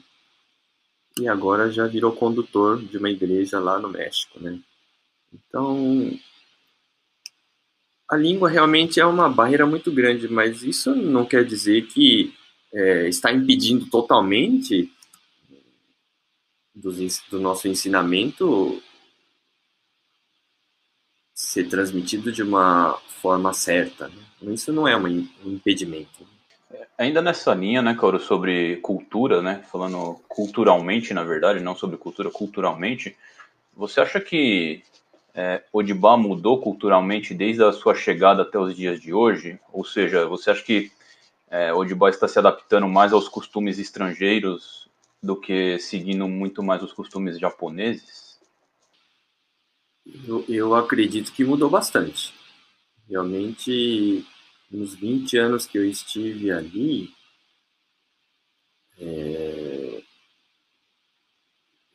E 1.19 1.27
agora 1.27 1.71
já 1.71 1.87
virou 1.87 2.11
condutor 2.11 2.81
de 2.83 2.97
uma 2.97 3.09
igreja 3.09 3.59
lá 3.59 3.79
no 3.79 3.89
México, 3.89 4.39
né? 4.39 4.59
Então, 5.33 6.11
a 8.09 8.15
língua 8.15 8.49
realmente 8.49 8.99
é 8.99 9.05
uma 9.05 9.27
barreira 9.29 9.65
muito 9.65 9.91
grande, 9.91 10.27
mas 10.27 10.63
isso 10.63 10.95
não 10.95 11.25
quer 11.25 11.43
dizer 11.43 11.87
que 11.87 12.33
é, 12.73 13.07
está 13.09 13.31
impedindo 13.31 13.89
totalmente 13.89 14.91
do, 16.73 16.91
do 17.31 17.39
nosso 17.39 17.67
ensinamento 17.67 18.81
ser 21.33 21.67
transmitido 21.67 22.31
de 22.31 22.41
uma 22.41 22.97
forma 23.21 23.53
certa. 23.53 24.07
Né? 24.07 24.53
Isso 24.53 24.71
não 24.71 24.87
é 24.87 24.95
um 24.95 25.27
impedimento. 25.45 26.27
Ainda 26.97 27.21
nessa 27.21 27.53
linha, 27.53 27.81
né, 27.81 27.95
Cauro, 27.95 28.19
sobre 28.19 28.77
cultura, 28.77 29.41
né, 29.41 29.63
falando 29.71 30.19
culturalmente, 30.27 31.13
na 31.13 31.23
verdade, 31.23 31.59
não 31.59 31.75
sobre 31.75 31.97
cultura, 31.97 32.29
culturalmente, 32.29 33.15
você 33.73 34.01
acha 34.01 34.19
que 34.19 34.83
é, 35.33 35.63
Odibá 35.71 36.17
mudou 36.17 36.59
culturalmente 36.59 37.33
desde 37.33 37.63
a 37.63 37.71
sua 37.71 37.93
chegada 37.93 38.41
até 38.41 38.57
os 38.57 38.75
dias 38.75 38.99
de 38.99 39.13
hoje? 39.13 39.59
Ou 39.71 39.85
seja, 39.85 40.25
você 40.25 40.49
acha 40.49 40.63
que 40.63 40.91
é, 41.49 41.71
Odibá 41.71 42.09
está 42.09 42.27
se 42.27 42.39
adaptando 42.39 42.87
mais 42.87 43.13
aos 43.13 43.29
costumes 43.29 43.77
estrangeiros 43.77 44.89
do 45.21 45.39
que 45.39 45.77
seguindo 45.77 46.27
muito 46.27 46.63
mais 46.63 46.81
os 46.81 46.91
costumes 46.91 47.39
japoneses? 47.39 48.39
Eu, 50.27 50.43
eu 50.49 50.75
acredito 50.75 51.31
que 51.31 51.45
mudou 51.45 51.69
bastante. 51.69 52.33
Realmente, 53.07 54.25
nos 54.69 54.95
20 54.95 55.37
anos 55.37 55.65
que 55.65 55.77
eu 55.77 55.85
estive 55.85 56.51
ali, 56.51 57.13
é, 58.99 60.03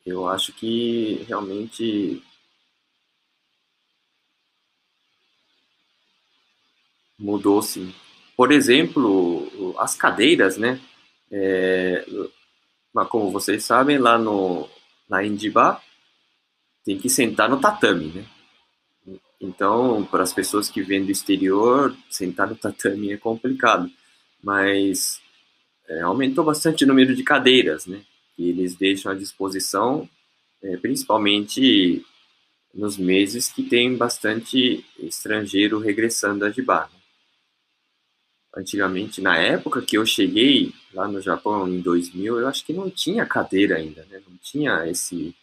eu 0.05 0.27
acho 0.27 0.53
que 0.53 1.23
realmente 1.27 2.21
mudou 7.17 7.61
sim. 7.61 7.93
Por 8.35 8.51
exemplo, 8.51 9.75
as 9.77 9.95
cadeiras, 9.95 10.57
né? 10.57 10.79
É, 11.31 12.05
como 13.09 13.31
vocês 13.31 13.63
sabem, 13.63 13.97
lá 13.97 14.17
no, 14.17 14.69
na 15.09 15.23
Indiba, 15.23 15.81
tem 16.83 16.97
que 16.97 17.09
sentar 17.09 17.49
no 17.49 17.59
tatame, 17.59 18.07
né? 18.07 18.25
Então, 19.43 20.05
para 20.05 20.23
as 20.23 20.33
pessoas 20.33 20.69
que 20.69 20.81
vêm 20.81 21.03
do 21.03 21.11
exterior, 21.11 21.93
sentar 22.09 22.47
no 22.47 22.55
tatame 22.55 23.11
é 23.11 23.17
complicado. 23.17 23.91
Mas 24.41 25.19
é, 25.89 25.99
aumentou 25.99 26.45
bastante 26.45 26.85
o 26.85 26.87
número 26.87 27.13
de 27.13 27.23
cadeiras, 27.23 27.85
né? 27.85 28.01
Eles 28.39 28.73
deixam 28.75 29.11
à 29.11 29.15
disposição, 29.15 30.09
é, 30.61 30.77
principalmente 30.77 32.05
nos 32.73 32.97
meses 32.97 33.49
que 33.49 33.63
tem 33.63 33.97
bastante 33.97 34.85
estrangeiro 34.97 35.77
regressando 35.77 36.45
a 36.45 36.49
Jibá. 36.49 36.89
Né? 36.91 36.99
Antigamente, 38.55 39.21
na 39.21 39.37
época 39.37 39.81
que 39.81 39.97
eu 39.97 40.05
cheguei 40.05 40.73
lá 40.93 41.05
no 41.05 41.19
Japão 41.19 41.67
em 41.67 41.81
2000, 41.81 42.39
eu 42.39 42.47
acho 42.47 42.65
que 42.65 42.71
não 42.71 42.89
tinha 42.89 43.25
cadeira 43.25 43.75
ainda, 43.75 44.05
né? 44.09 44.21
Não 44.25 44.37
tinha 44.37 44.87
esse, 44.87 45.35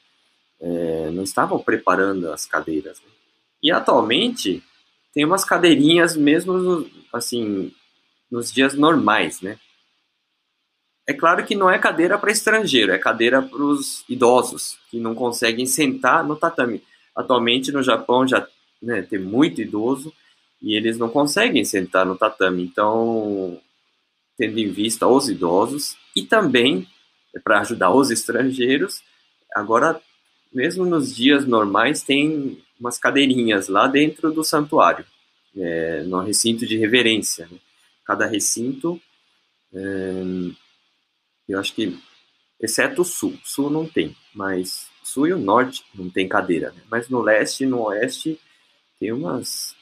é, 0.59 1.11
não 1.11 1.23
estavam 1.23 1.59
preparando 1.63 2.33
as 2.33 2.47
cadeiras. 2.47 2.99
Né? 3.01 3.20
E 3.63 3.71
atualmente 3.71 4.63
tem 5.13 5.25
umas 5.25 5.45
cadeirinhas 5.45 6.17
mesmo, 6.17 6.55
no, 6.55 6.91
assim, 7.13 7.73
nos 8.31 8.53
dias 8.53 8.75
normais, 8.75 9.41
né? 9.41 9.59
É 11.07 11.13
claro 11.13 11.45
que 11.45 11.57
não 11.57 11.69
é 11.69 11.79
cadeira 11.79 12.17
para 12.17 12.31
estrangeiro, 12.31 12.93
é 12.93 12.99
cadeira 12.99 13.43
para 13.43 13.63
os 13.63 14.05
idosos 14.09 14.79
que 14.91 15.01
não 15.01 15.15
conseguem 15.15 15.67
sentar 15.67 16.25
no 16.25 16.37
tatame. 16.37 16.83
Atualmente 17.17 17.73
no 17.73 17.83
Japão 17.83 18.27
já 18.29 18.47
né, 18.81 19.03
tem 19.03 19.19
muito 19.19 19.61
idoso 19.61 20.13
e 20.63 20.77
eles 20.77 20.99
não 20.99 21.09
conseguem 21.09 21.65
sentar 21.65 22.07
no 22.07 22.17
tatame. 22.17 22.63
Então, 22.63 23.61
tendo 24.37 24.59
em 24.59 24.71
vista 24.71 25.09
os 25.09 25.29
idosos 25.29 25.97
e 26.15 26.23
também 26.23 26.87
é 27.35 27.41
para 27.41 27.61
ajudar 27.61 27.93
os 27.93 28.11
estrangeiros, 28.11 29.03
agora 29.55 30.01
mesmo 30.53 30.85
nos 30.85 31.15
dias 31.15 31.47
normais 31.47 32.03
tem 32.03 32.63
umas 32.79 32.99
cadeirinhas 32.99 33.69
lá 33.69 33.87
dentro 33.87 34.33
do 34.33 34.43
santuário, 34.43 35.05
é, 35.57 36.03
no 36.05 36.21
recinto 36.21 36.67
de 36.67 36.77
reverência. 36.77 37.47
Né? 37.51 37.59
Cada 38.05 38.27
recinto 38.27 39.01
é, 39.73 40.23
eu 41.49 41.59
acho 41.59 41.75
que, 41.75 41.99
exceto 42.61 43.03
o 43.03 43.05
sul, 43.05 43.39
sul 43.45 43.71
não 43.71 43.87
tem, 43.87 44.17
mas 44.35 44.89
sul 45.03 45.27
e 45.27 45.33
o 45.33 45.39
norte 45.39 45.85
não 45.95 46.09
tem 46.09 46.29
cadeira, 46.29 46.71
né? 46.71 46.83
Mas 46.89 47.09
no 47.09 47.21
leste 47.21 47.65
e 47.65 47.67
no 47.67 47.83
oeste 47.83 48.39
tem 48.99 49.13
umas 49.13 49.75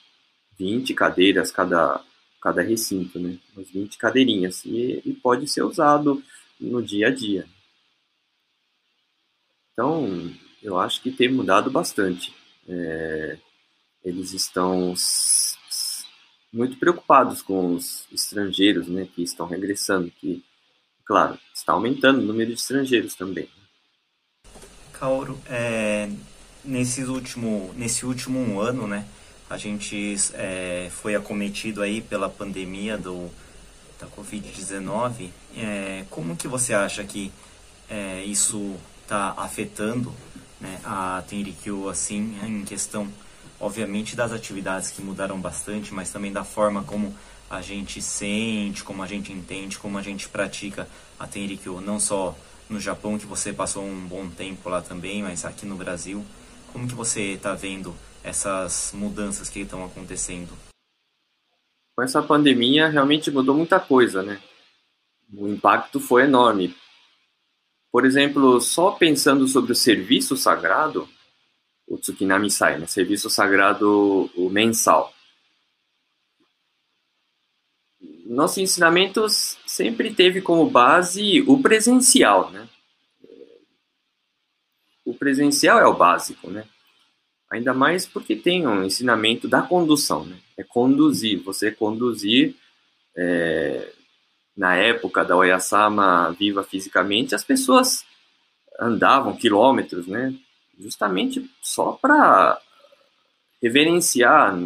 20 0.59 0.95
cadeiras 0.95 1.51
cada, 1.51 2.03
cada 2.41 2.63
recinto, 2.63 3.19
né? 3.19 3.39
Umas 3.55 3.69
20 3.71 3.99
cadeirinhas. 3.99 4.65
E, 4.65 5.03
e 5.05 5.13
pode 5.13 5.47
ser 5.47 5.63
usado 5.63 6.23
no 6.59 6.83
dia 6.83 7.09
a 7.09 7.11
dia. 7.11 7.47
Então, 9.73 10.33
eu 10.63 10.79
acho 10.79 11.03
que 11.03 11.11
tem 11.11 11.31
mudado 11.31 11.71
bastante. 11.71 12.35
É, 12.69 13.39
eles 14.05 14.33
estão 14.33 14.95
muito 16.53 16.79
preocupados 16.79 17.43
com 17.43 17.75
os 17.75 18.07
estrangeiros, 18.13 18.89
né, 18.89 19.07
que 19.15 19.23
estão 19.23 19.47
regressando, 19.47 20.11
que 20.11 20.45
claro, 21.05 21.39
está 21.55 21.73
aumentando 21.73 22.21
o 22.21 22.25
número 22.25 22.51
de 22.51 22.61
estrangeiros 22.61 23.15
também. 23.15 23.49
Cauro, 24.93 25.39
é, 25.47 26.11
nesse, 26.65 27.03
último, 27.05 27.73
nesse 27.77 28.05
último 28.05 28.61
ano, 28.61 28.87
né, 28.87 29.07
a 29.49 29.57
gente 29.57 30.15
é, 30.35 30.89
foi 30.91 31.15
acometido 31.15 31.83
aí 31.83 32.03
pela 32.03 32.29
pandemia 32.29 32.99
do, 32.99 33.31
da 33.99 34.07
Covid-19. 34.07 35.31
É, 35.57 36.05
como 36.11 36.37
que 36.37 36.47
você 36.47 36.75
acha 36.75 37.03
que 37.05 37.33
é, 37.89 38.23
isso 38.25 38.77
está 39.03 39.33
afetando 39.39 40.13
né, 40.61 40.81
a 40.85 41.23
Tenrikyo, 41.29 41.89
assim, 41.89 42.39
em 42.43 42.65
questão, 42.65 43.09
obviamente, 43.61 44.17
das 44.17 44.33
atividades 44.33 44.91
que 44.91 45.03
mudaram 45.03 45.41
bastante, 45.41 45.93
mas 45.93 46.11
também 46.11 46.33
da 46.33 46.45
forma 46.45 46.83
como 46.83 47.15
a 47.51 47.63
gente 47.63 48.03
sente, 48.03 48.85
como 48.85 49.03
a 49.03 49.07
gente 49.07 49.33
entende, 49.33 49.79
como 49.79 49.97
a 49.99 50.03
gente 50.03 50.29
pratica 50.29 50.89
a 51.19 51.27
Tenrikyo, 51.27 51.81
não 51.81 51.99
só 51.99 52.37
no 52.69 52.79
Japão, 52.79 53.19
que 53.19 53.27
você 53.27 53.53
passou 53.53 53.85
um 53.85 54.07
bom 54.07 54.29
tempo 54.29 54.69
lá 54.69 54.83
também, 54.83 55.23
mas 55.23 55.45
aqui 55.45 55.65
no 55.65 55.77
Brasil. 55.77 56.25
Como 56.73 56.87
que 56.87 56.95
você 56.95 57.33
está 57.33 57.55
vendo 57.55 57.95
essas 58.23 58.93
mudanças 58.95 59.49
que 59.49 59.61
estão 59.61 59.85
acontecendo? 59.85 60.53
Com 61.97 62.03
essa 62.03 62.23
pandemia, 62.23 62.89
realmente 62.89 63.31
mudou 63.31 63.57
muita 63.57 63.81
coisa, 63.81 64.23
né? 64.23 64.41
O 65.33 65.49
impacto 65.49 65.99
foi 65.99 66.25
enorme. 66.25 66.77
Por 67.91 68.05
exemplo, 68.05 68.61
só 68.61 68.93
pensando 68.93 69.49
sobre 69.49 69.73
o 69.73 69.77
serviço 69.77 70.37
sagrado, 70.37 71.09
o 71.87 71.97
Tsukinami 71.97 72.51
Sai, 72.51 72.79
né? 72.79 72.87
serviço 72.87 73.31
sagrado 73.31 74.31
mensal 74.51 75.13
nosso 78.29 78.61
ensinamento 78.61 79.27
sempre 79.29 80.13
teve 80.13 80.43
como 80.43 80.69
base 80.69 81.41
o 81.43 81.63
presencial, 81.63 82.51
né? 82.51 82.69
O 85.05 85.15
presencial 85.15 85.81
é 85.81 85.87
o 85.87 85.97
básico, 85.97 86.51
né? 86.51 86.67
Ainda 87.51 87.73
mais 87.73 88.07
porque 88.07 88.37
tem 88.37 88.67
um 88.67 88.85
ensinamento 88.85 89.49
da 89.49 89.63
condução, 89.63 90.27
né? 90.27 90.37
É 90.59 90.63
conduzir, 90.63 91.43
você 91.43 91.71
conduzir. 91.73 92.55
É, 93.17 93.95
na 94.59 94.75
época 94.75 95.25
da 95.25 95.37
Oyasama 95.37 96.35
viva 96.39 96.65
fisicamente, 96.65 97.35
as 97.35 97.45
pessoas 97.45 98.05
andavam 98.79 99.37
quilômetros, 99.37 100.07
né? 100.09 100.35
Justamente 100.79 101.49
só 101.63 101.93
para 101.93 102.61
reverenciar 103.63 104.59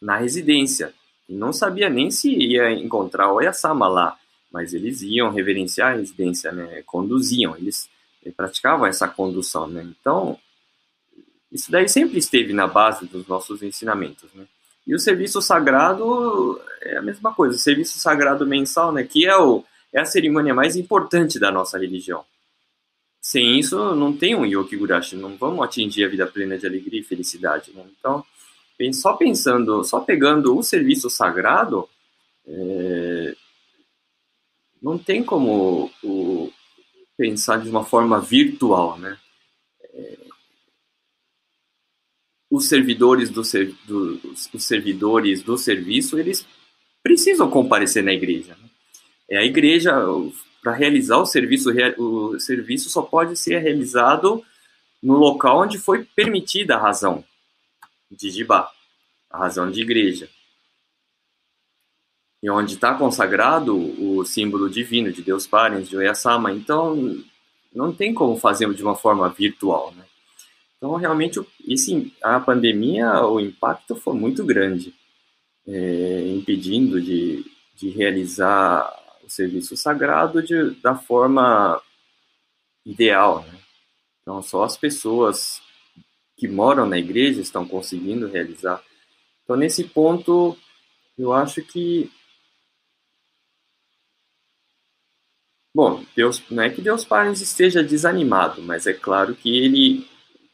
na 0.00 0.16
residência 0.16 0.94
não 1.30 1.52
sabia 1.52 1.88
nem 1.88 2.10
se 2.10 2.28
ia 2.30 2.72
encontrar 2.72 3.32
Oyasama 3.32 3.86
lá, 3.86 4.18
mas 4.52 4.74
eles 4.74 5.02
iam 5.02 5.30
reverenciar 5.30 5.92
a 5.92 5.96
residência, 5.96 6.50
né? 6.50 6.82
Conduziam, 6.84 7.56
eles, 7.56 7.88
eles 8.22 8.34
praticavam 8.34 8.86
essa 8.86 9.06
condução, 9.06 9.68
né? 9.68 9.82
Então, 10.00 10.38
isso 11.50 11.70
daí 11.70 11.88
sempre 11.88 12.18
esteve 12.18 12.52
na 12.52 12.66
base 12.66 13.06
dos 13.06 13.26
nossos 13.26 13.62
ensinamentos, 13.62 14.28
né? 14.34 14.44
E 14.90 14.94
o 14.94 14.98
serviço 14.98 15.40
sagrado 15.40 16.60
é 16.82 16.96
a 16.96 17.00
mesma 17.00 17.32
coisa, 17.32 17.54
o 17.54 17.60
serviço 17.60 17.96
sagrado 17.96 18.44
mensal, 18.44 18.90
né? 18.90 19.04
Que 19.04 19.24
é, 19.24 19.36
o, 19.36 19.62
é 19.92 20.00
a 20.00 20.04
cerimônia 20.04 20.52
mais 20.52 20.74
importante 20.74 21.38
da 21.38 21.48
nossa 21.48 21.78
religião. 21.78 22.24
Sem 23.20 23.56
isso, 23.56 23.94
não 23.94 24.12
tem 24.12 24.34
um 24.34 24.44
Yokigurashi, 24.44 25.14
não 25.14 25.36
vamos 25.36 25.64
atingir 25.64 26.04
a 26.04 26.08
vida 26.08 26.26
plena 26.26 26.58
de 26.58 26.66
alegria 26.66 26.98
e 26.98 27.04
felicidade, 27.04 27.70
né? 27.72 27.84
Então, 28.00 28.24
só 28.92 29.12
pensando, 29.12 29.84
só 29.84 30.00
pegando 30.00 30.58
o 30.58 30.62
serviço 30.62 31.08
sagrado, 31.08 31.88
é, 32.44 33.36
não 34.82 34.98
tem 34.98 35.22
como 35.22 35.88
o, 36.02 36.52
pensar 37.16 37.60
de 37.60 37.70
uma 37.70 37.84
forma 37.84 38.20
virtual, 38.20 38.98
né? 38.98 39.16
É, 39.84 40.18
os 42.50 42.68
servidores 42.68 43.30
do, 43.30 43.42
do, 43.86 44.20
os 44.52 44.64
servidores 44.64 45.42
do 45.42 45.56
serviço, 45.56 46.18
eles 46.18 46.44
precisam 47.02 47.48
comparecer 47.48 48.02
na 48.02 48.12
igreja. 48.12 48.56
Né? 48.60 48.68
É 49.30 49.38
a 49.38 49.44
igreja 49.44 49.94
para 50.60 50.72
realizar 50.72 51.18
o 51.18 51.26
serviço, 51.26 51.70
o 51.98 52.38
serviço 52.38 52.90
só 52.90 53.02
pode 53.02 53.36
ser 53.36 53.58
realizado 53.58 54.44
no 55.02 55.14
local 55.14 55.62
onde 55.62 55.78
foi 55.78 56.04
permitida 56.04 56.74
a 56.74 56.80
razão 56.80 57.24
de 58.10 58.28
Jibá, 58.30 58.70
a 59.30 59.38
razão 59.38 59.70
de 59.70 59.80
igreja. 59.80 60.28
E 62.42 62.50
onde 62.50 62.74
está 62.74 62.94
consagrado 62.94 63.76
o 63.76 64.24
símbolo 64.24 64.68
divino 64.68 65.12
de 65.12 65.22
Deus 65.22 65.46
Parens, 65.46 65.88
de 65.88 65.96
Oyasama, 65.96 66.52
então 66.52 67.22
não 67.72 67.92
tem 67.92 68.12
como 68.12 68.36
fazer 68.36 68.72
de 68.74 68.82
uma 68.82 68.96
forma 68.96 69.28
virtual, 69.28 69.92
né? 69.94 70.04
Então, 70.80 70.96
realmente, 70.96 71.38
esse, 71.68 72.10
a 72.22 72.40
pandemia, 72.40 73.20
o 73.26 73.38
impacto 73.38 73.94
foi 73.94 74.14
muito 74.14 74.42
grande, 74.42 74.94
é, 75.68 76.32
impedindo 76.34 76.98
de, 77.02 77.44
de 77.76 77.90
realizar 77.90 78.90
o 79.22 79.28
serviço 79.28 79.76
sagrado 79.76 80.42
de, 80.42 80.70
da 80.80 80.94
forma 80.96 81.82
ideal. 82.86 83.42
Né? 83.42 83.58
Então, 84.22 84.40
só 84.40 84.64
as 84.64 84.78
pessoas 84.78 85.60
que 86.34 86.48
moram 86.48 86.86
na 86.86 86.96
igreja 86.96 87.42
estão 87.42 87.68
conseguindo 87.68 88.26
realizar. 88.26 88.82
Então, 89.44 89.56
nesse 89.56 89.84
ponto, 89.84 90.56
eu 91.18 91.34
acho 91.34 91.60
que. 91.60 92.10
Bom, 95.74 96.02
Deus, 96.16 96.42
não 96.50 96.62
é 96.62 96.70
que 96.70 96.80
Deus 96.80 97.04
Pai 97.04 97.30
esteja 97.32 97.84
desanimado, 97.84 98.62
mas 98.62 98.86
é 98.86 98.94
claro 98.94 99.34
que 99.34 99.58
ele 99.58 100.09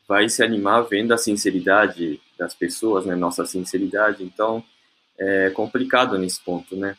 vai 0.07 0.29
se 0.29 0.43
animar 0.43 0.83
vendo 0.83 1.13
a 1.13 1.19
sinceridade 1.19 2.21
das 2.39 2.55
pessoas, 2.55 3.05
né? 3.05 3.15
Nossa 3.15 3.45
sinceridade. 3.45 4.23
Então, 4.23 4.65
é 5.19 5.51
complicado 5.51 6.17
nesse 6.19 6.41
ponto, 6.41 6.77
né? 6.77 6.97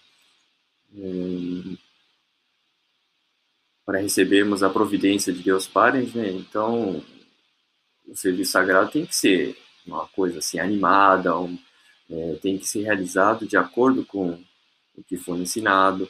Para 3.85 3.99
recebermos 3.99 4.63
a 4.63 4.69
providência 4.69 5.31
de 5.31 5.41
Deus 5.41 5.67
Pai, 5.67 6.03
né? 6.13 6.29
Então, 6.31 7.03
o 8.07 8.15
serviço 8.15 8.51
sagrado 8.51 8.91
tem 8.91 9.05
que 9.05 9.15
ser 9.15 9.57
uma 9.85 10.07
coisa 10.07 10.39
assim 10.39 10.59
animada, 10.59 11.37
um, 11.37 11.57
é, 12.09 12.35
tem 12.41 12.57
que 12.57 12.67
ser 12.67 12.83
realizado 12.83 13.47
de 13.47 13.55
acordo 13.55 14.05
com 14.05 14.41
o 14.95 15.03
que 15.03 15.17
foi 15.17 15.39
ensinado. 15.39 16.09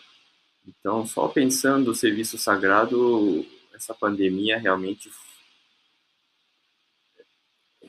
Então, 0.65 1.05
só 1.05 1.27
pensando 1.27 1.85
no 1.85 1.95
serviço 1.95 2.37
sagrado, 2.37 3.45
essa 3.73 3.93
pandemia 3.93 4.57
realmente 4.57 5.09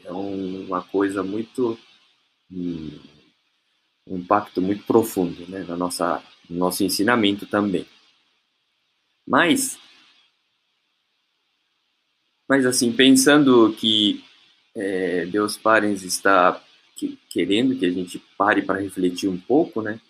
é 0.08 0.12
uma 0.12 0.82
coisa 0.82 1.22
muito 1.22 1.78
um 2.50 2.98
impacto 4.06 4.62
muito 4.62 4.84
profundo 4.84 5.46
né, 5.48 5.64
na 5.68 5.76
nossa 5.76 6.22
no 6.48 6.56
nosso 6.56 6.82
ensinamento 6.82 7.46
também. 7.46 7.86
Mas 9.26 9.78
mas 12.48 12.64
assim 12.64 12.90
pensando 12.90 13.70
que 13.74 14.24
é, 14.74 15.26
Deus 15.26 15.58
Parens 15.58 16.02
está 16.02 16.62
que, 16.96 17.18
querendo 17.28 17.76
que 17.76 17.84
a 17.84 17.90
gente 17.90 18.18
pare 18.38 18.62
para 18.62 18.80
refletir 18.80 19.28
um 19.28 19.38
pouco, 19.38 19.82
né? 19.82 20.00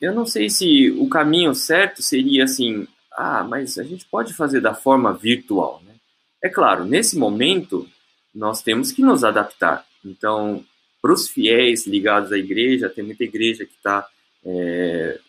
Eu 0.00 0.14
não 0.14 0.26
sei 0.26 0.48
se 0.48 0.90
o 0.92 1.08
caminho 1.08 1.54
certo 1.54 2.02
seria 2.02 2.44
assim, 2.44 2.86
ah, 3.12 3.42
mas 3.42 3.78
a 3.78 3.82
gente 3.82 4.06
pode 4.06 4.32
fazer 4.32 4.60
da 4.60 4.74
forma 4.74 5.12
virtual, 5.12 5.82
né? 5.84 5.94
É 6.42 6.48
claro, 6.48 6.84
nesse 6.84 7.18
momento 7.18 7.88
nós 8.34 8.62
temos 8.62 8.90
que 8.90 9.02
nos 9.02 9.24
adaptar. 9.24 9.86
Então, 10.04 10.64
para 11.00 11.12
os 11.12 11.28
fiéis 11.28 11.86
ligados 11.86 12.32
à 12.32 12.38
igreja, 12.38 12.88
tem 12.88 13.04
muita 13.04 13.24
igreja 13.24 13.64
que 13.64 13.74
está 13.74 14.06
é, 14.44 15.20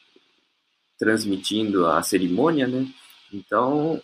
transmitindo 0.97 1.85
a 1.87 2.01
cerimônia, 2.01 2.67
né? 2.67 2.87
Então, 3.31 4.01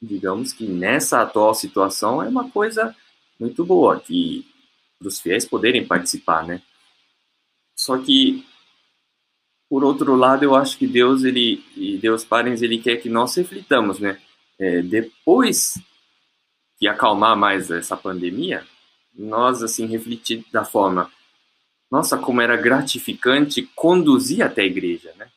digamos 0.00 0.52
que 0.52 0.64
nessa 0.64 1.20
atual 1.20 1.54
situação 1.54 2.22
é 2.22 2.28
uma 2.28 2.50
coisa 2.50 2.94
muito 3.38 3.64
boa 3.64 4.00
que 4.00 4.46
os 5.00 5.20
fiéis 5.20 5.44
poderem 5.44 5.86
participar, 5.86 6.46
né? 6.46 6.62
Só 7.76 7.98
que 7.98 8.44
por 9.68 9.84
outro 9.84 10.16
lado, 10.16 10.44
eu 10.44 10.54
acho 10.54 10.78
que 10.78 10.86
Deus 10.86 11.24
ele 11.24 11.62
e 11.76 11.98
Deus 11.98 12.24
Parens 12.24 12.62
ele 12.62 12.78
quer 12.78 12.96
que 12.96 13.10
nós 13.10 13.34
reflitamos, 13.34 13.98
né? 13.98 14.18
É, 14.58 14.80
depois 14.82 15.78
que 16.78 16.86
acalmar 16.86 17.36
mais 17.36 17.70
essa 17.70 17.96
pandemia, 17.96 18.66
nós 19.14 19.62
assim 19.62 19.86
refletir 19.86 20.44
da 20.52 20.64
forma, 20.64 21.10
nossa, 21.90 22.16
como 22.16 22.40
era 22.40 22.56
gratificante 22.56 23.62
conduzir 23.74 24.42
até 24.42 24.62
a 24.62 24.66
igreja, 24.66 25.12
né? 25.16 25.30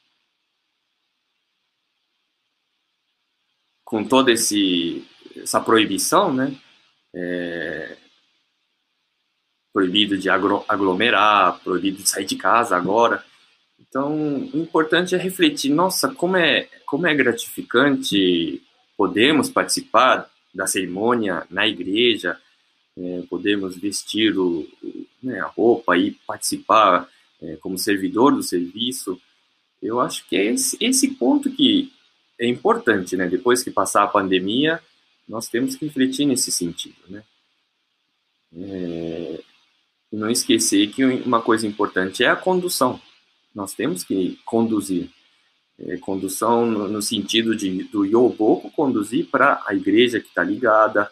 Com 3.84 4.04
toda 4.04 4.32
esse 4.32 5.08
essa 5.36 5.60
proibição, 5.60 6.34
né? 6.34 6.56
É, 7.14 7.98
proibido 9.74 10.18
de 10.18 10.30
aglomerar, 10.30 11.60
proibido 11.64 12.04
de 12.04 12.10
sair 12.10 12.26
de 12.26 12.36
casa 12.36 12.76
agora. 12.76 13.24
Então, 13.80 14.14
o 14.54 14.58
importante 14.58 15.16
é 15.16 15.18
refletir, 15.18 15.70
nossa, 15.70 16.14
como 16.14 16.38
é, 16.38 16.70
como 16.86 17.08
é 17.08 17.16
gratificante 17.16 18.62
podemos 18.96 19.50
participar 19.50 20.31
da 20.54 20.68
cerimônia 20.68 21.46
na 21.50 21.68
igreja, 21.68 22.38
é, 22.98 23.24
podemos 23.30 23.78
vestir 23.78 24.38
o, 24.38 24.68
né, 25.22 25.40
a 25.40 25.48
roupa 25.48 25.98
e 25.98 26.12
participar 26.28 27.10
é, 27.42 27.56
como 27.58 27.78
servidor 27.78 28.34
do 28.34 28.44
serviço. 28.44 29.20
Eu 29.82 30.00
acho 30.00 30.28
que 30.28 30.36
é 30.36 30.46
esse, 30.46 30.78
esse 30.80 31.10
ponto 31.16 31.50
que 31.50 31.92
é 32.40 32.48
importante, 32.48 33.16
né? 33.16 33.28
Depois 33.28 33.64
que 33.64 33.72
passar 33.72 34.04
a 34.04 34.08
pandemia, 34.08 34.82
nós 35.28 35.48
temos 35.48 35.76
que 35.76 35.86
refletir 35.86 36.26
nesse 36.26 36.52
sentido, 36.52 36.98
né? 37.08 37.24
É, 38.54 39.44
não 40.12 40.30
esquecer 40.30 40.92
que 40.92 41.06
uma 41.06 41.42
coisa 41.42 41.66
importante 41.66 42.24
é 42.24 42.28
a 42.28 42.36
condução. 42.36 43.00
Nós 43.56 43.74
temos 43.74 44.04
que 44.04 44.38
conduzir. 44.46 45.10
É, 45.88 45.98
condução 45.98 46.66
no, 46.66 46.88
no, 46.88 47.02
sentido 47.02 47.56
de 47.56 47.84
do 47.86 48.06
Yoboku 48.06 48.70
conduzir 48.72 49.26
para 49.28 49.64
a 49.66 49.74
igreja 49.74 50.20
que 50.20 50.28
está 50.28 50.44
ligada, 50.44 51.12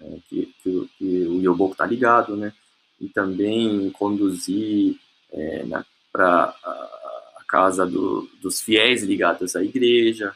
é, 0.00 0.18
que, 0.28 0.52
que, 0.62 0.90
que, 0.98 1.04
o 1.26 1.40
Yoboku 1.40 1.72
está 1.72 1.86
ligado, 1.86 2.36
né? 2.36 2.52
E 3.00 3.08
também 3.08 3.90
conduzir 3.90 4.98
é, 5.32 5.64
para 6.10 6.54
a, 6.64 7.44
casa 7.46 7.86
do, 7.86 8.28
dos 8.42 8.60
fiéis 8.60 9.02
ligados 9.02 9.54
à 9.54 9.62
igreja. 9.62 10.34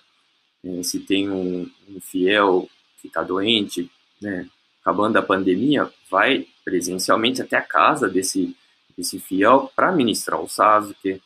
É, 0.65 0.83
se 0.83 1.01
tem 1.01 1.29
um, 1.29 1.69
um 1.89 2.01
fiel 2.01 2.69
que 3.01 3.09
está 3.09 3.23
doente, 3.23 3.91
né? 4.21 4.49
Acabando 4.81 5.17
a 5.17 5.23
pandemia, 5.23 5.91
vai 6.11 6.47
presencialmente 6.65 7.43
até 7.43 7.57
a 7.57 7.63
casa 7.63 8.09
desse, 8.09 8.57
desse 8.97 9.19
fiel 9.19 9.71
para 9.75 9.93
ministrar 9.93 10.41
o 10.41 10.49
Sasuke, 10.49 11.21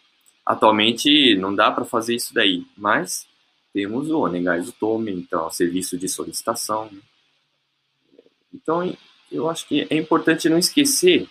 Atualmente 0.47 1.35
não 1.37 1.53
dá 1.53 1.73
para 1.73 1.85
fazer 1.85 2.15
isso 2.15 2.33
daí, 2.33 2.65
mas 2.77 3.27
temos 3.73 4.09
o 4.09 4.21
Onegais 4.21 4.73
Tome, 4.73 5.13
então, 5.13 5.51
serviço 5.51 5.99
de 5.99 6.09
solicitação. 6.09 6.89
Né? 6.91 7.01
Então, 8.55 8.97
eu 9.31 9.51
acho 9.51 9.67
que 9.67 9.87
é 9.91 9.97
importante 9.97 10.49
não 10.49 10.57
esquecer 10.57 11.29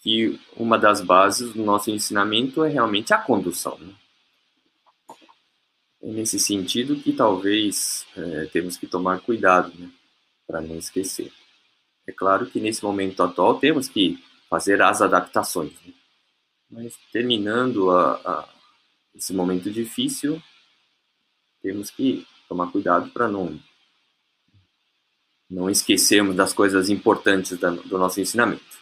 que 0.00 0.40
uma 0.56 0.78
das 0.78 1.00
bases 1.00 1.52
do 1.52 1.64
nosso 1.64 1.90
ensinamento 1.90 2.62
é 2.64 2.68
realmente 2.68 3.12
a 3.12 3.18
condução. 3.18 3.76
Né? 3.78 3.92
É 6.00 6.06
nesse 6.12 6.38
sentido 6.38 6.94
que 6.96 7.12
talvez 7.12 8.06
é, 8.16 8.46
temos 8.46 8.76
que 8.76 8.86
tomar 8.86 9.20
cuidado 9.20 9.72
né? 9.76 9.90
para 10.46 10.60
não 10.60 10.76
esquecer. 10.76 11.32
É 12.06 12.12
claro 12.12 12.46
que 12.46 12.60
nesse 12.60 12.84
momento 12.84 13.22
atual 13.22 13.58
temos 13.58 13.88
que 13.88 14.22
fazer 14.48 14.80
as 14.80 15.02
adaptações. 15.02 15.72
Né? 15.84 15.92
Mas 16.70 16.96
terminando 17.12 17.90
a, 17.90 18.14
a, 18.14 18.48
esse 19.14 19.32
momento 19.32 19.70
difícil, 19.70 20.42
temos 21.62 21.90
que 21.90 22.26
tomar 22.48 22.70
cuidado 22.70 23.10
para 23.10 23.28
não 23.28 23.58
não 25.50 25.70
esquecermos 25.70 26.36
das 26.36 26.52
coisas 26.52 26.90
importantes 26.90 27.58
da, 27.58 27.70
do 27.70 27.96
nosso 27.96 28.20
ensinamento. 28.20 28.78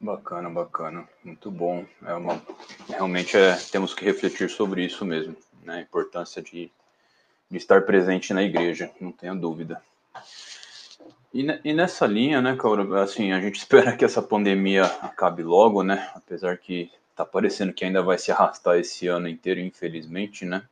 Bacana, 0.00 0.48
bacana, 0.48 1.08
muito 1.24 1.50
bom. 1.50 1.86
É 2.04 2.14
uma, 2.14 2.40
realmente 2.88 3.36
é, 3.36 3.56
temos 3.56 3.94
que 3.94 4.04
refletir 4.04 4.48
sobre 4.50 4.84
isso 4.84 5.04
mesmo, 5.04 5.36
né? 5.62 5.78
a 5.78 5.80
importância 5.80 6.42
de, 6.42 6.70
de 7.50 7.56
estar 7.56 7.82
presente 7.82 8.32
na 8.32 8.42
igreja, 8.42 8.90
não 9.00 9.12
tenha 9.12 9.34
dúvida. 9.34 9.82
E, 11.32 11.46
e 11.64 11.72
nessa 11.72 12.06
linha, 12.06 12.42
né, 12.42 12.56
Caura, 12.56 13.02
assim, 13.02 13.32
a 13.32 13.40
gente 13.40 13.56
espera 13.58 13.96
que 13.96 14.04
essa 14.04 14.22
pandemia 14.22 14.84
acabe 14.84 15.42
logo, 15.42 15.82
né? 15.82 16.10
Apesar 16.14 16.58
que 16.58 16.90
tá 17.14 17.24
parecendo 17.24 17.72
que 17.72 17.84
ainda 17.84 18.02
vai 18.02 18.18
se 18.18 18.30
arrastar 18.30 18.78
esse 18.78 19.06
ano 19.06 19.28
inteiro, 19.28 19.60
infelizmente, 19.60 20.44
né? 20.44 20.62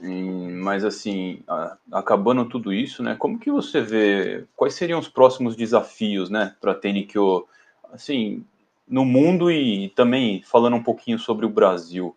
Mas 0.00 0.84
assim, 0.84 1.42
acabando 1.90 2.48
tudo 2.48 2.72
isso, 2.72 3.02
né? 3.02 3.16
Como 3.16 3.38
que 3.38 3.50
você 3.50 3.80
vê? 3.80 4.44
Quais 4.54 4.74
seriam 4.74 5.00
os 5.00 5.08
próximos 5.08 5.56
desafios, 5.56 6.30
né, 6.30 6.54
para 6.60 6.74
Tenikyo, 6.74 7.46
assim, 7.92 8.44
no 8.86 9.04
mundo 9.04 9.50
e 9.50 9.88
também 9.90 10.40
falando 10.42 10.76
um 10.76 10.82
pouquinho 10.82 11.18
sobre 11.18 11.44
o 11.44 11.50
Brasil? 11.50 12.14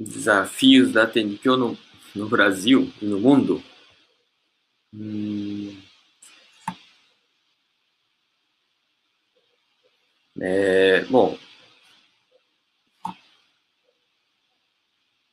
Desafios 0.00 0.92
da 0.92 1.06
Tenikyo 1.06 1.56
no, 1.56 1.78
no 2.14 2.28
Brasil 2.28 2.90
e 3.00 3.04
no 3.04 3.20
mundo? 3.20 3.62
Hum. 4.96 5.76
É, 10.40 11.04
bom, 11.10 11.38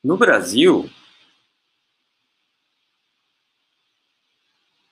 no 0.02 0.16
Brasil, 0.18 0.88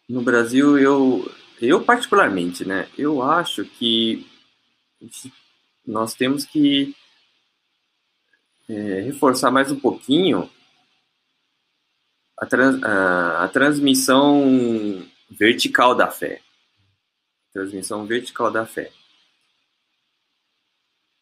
no 0.08 0.22
Brasil 0.22 0.78
eu, 0.78 1.30
eu 1.60 1.84
particularmente, 1.84 2.64
né, 2.64 2.88
eu 2.96 3.22
acho 3.22 3.64
que 3.64 4.26
nós 5.86 6.14
temos 6.14 6.46
que 6.46 6.94
é, 8.68 9.00
reforçar 9.02 9.50
mais 9.50 9.70
um 9.70 9.78
pouquinho 9.78 10.50
a, 12.38 12.46
trans, 12.46 12.82
a, 12.82 13.44
a 13.44 13.48
transmissão 13.48 15.06
vertical 15.30 15.94
da 15.94 16.10
fé. 16.10 16.40
Transmissão 17.52 18.06
vertical 18.06 18.50
da 18.50 18.66
fé. 18.66 18.90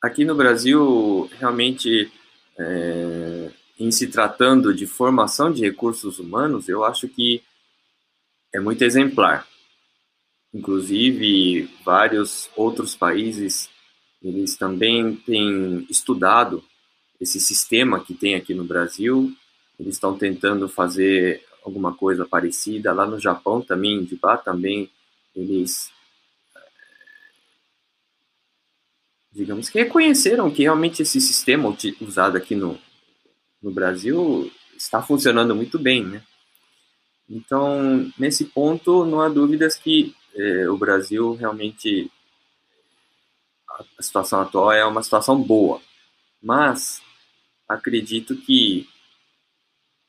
Aqui 0.02 0.24
no 0.24 0.34
Brasil, 0.34 1.30
realmente, 1.38 2.10
é, 2.58 3.50
em 3.78 3.90
se 3.90 4.06
tratando 4.06 4.74
de 4.74 4.86
formação 4.86 5.52
de 5.52 5.62
recursos 5.62 6.18
humanos, 6.18 6.68
eu 6.68 6.84
acho 6.84 7.06
que 7.08 7.42
é 8.52 8.58
muito 8.58 8.82
exemplar. 8.82 9.46
Inclusive, 10.52 11.70
vários 11.84 12.50
outros 12.56 12.96
países, 12.96 13.68
eles 14.22 14.56
também 14.56 15.16
têm 15.16 15.86
estudado 15.90 16.64
esse 17.20 17.38
sistema 17.38 18.02
que 18.02 18.14
tem 18.14 18.34
aqui 18.34 18.54
no 18.54 18.64
Brasil 18.64 19.34
eles 19.80 19.94
estão 19.94 20.16
tentando 20.16 20.68
fazer 20.68 21.42
alguma 21.64 21.94
coisa 21.94 22.26
parecida. 22.26 22.92
Lá 22.92 23.06
no 23.06 23.18
Japão 23.18 23.62
também, 23.62 24.04
de 24.04 24.18
lá 24.22 24.36
também, 24.36 24.90
eles 25.34 25.90
digamos 29.32 29.70
que 29.70 29.78
reconheceram 29.78 30.50
que 30.50 30.62
realmente 30.62 31.00
esse 31.02 31.20
sistema 31.20 31.74
usado 32.00 32.36
aqui 32.36 32.54
no, 32.54 32.78
no 33.62 33.70
Brasil 33.70 34.52
está 34.76 35.00
funcionando 35.00 35.54
muito 35.54 35.78
bem, 35.78 36.04
né? 36.04 36.22
Então, 37.28 38.12
nesse 38.18 38.46
ponto, 38.46 39.06
não 39.06 39.20
há 39.20 39.28
dúvidas 39.28 39.76
que 39.76 40.14
é, 40.34 40.68
o 40.68 40.76
Brasil 40.76 41.34
realmente 41.34 42.10
a 43.98 44.02
situação 44.02 44.40
atual 44.40 44.72
é 44.72 44.84
uma 44.84 45.02
situação 45.02 45.40
boa, 45.40 45.80
mas 46.42 47.00
acredito 47.68 48.36
que 48.36 48.86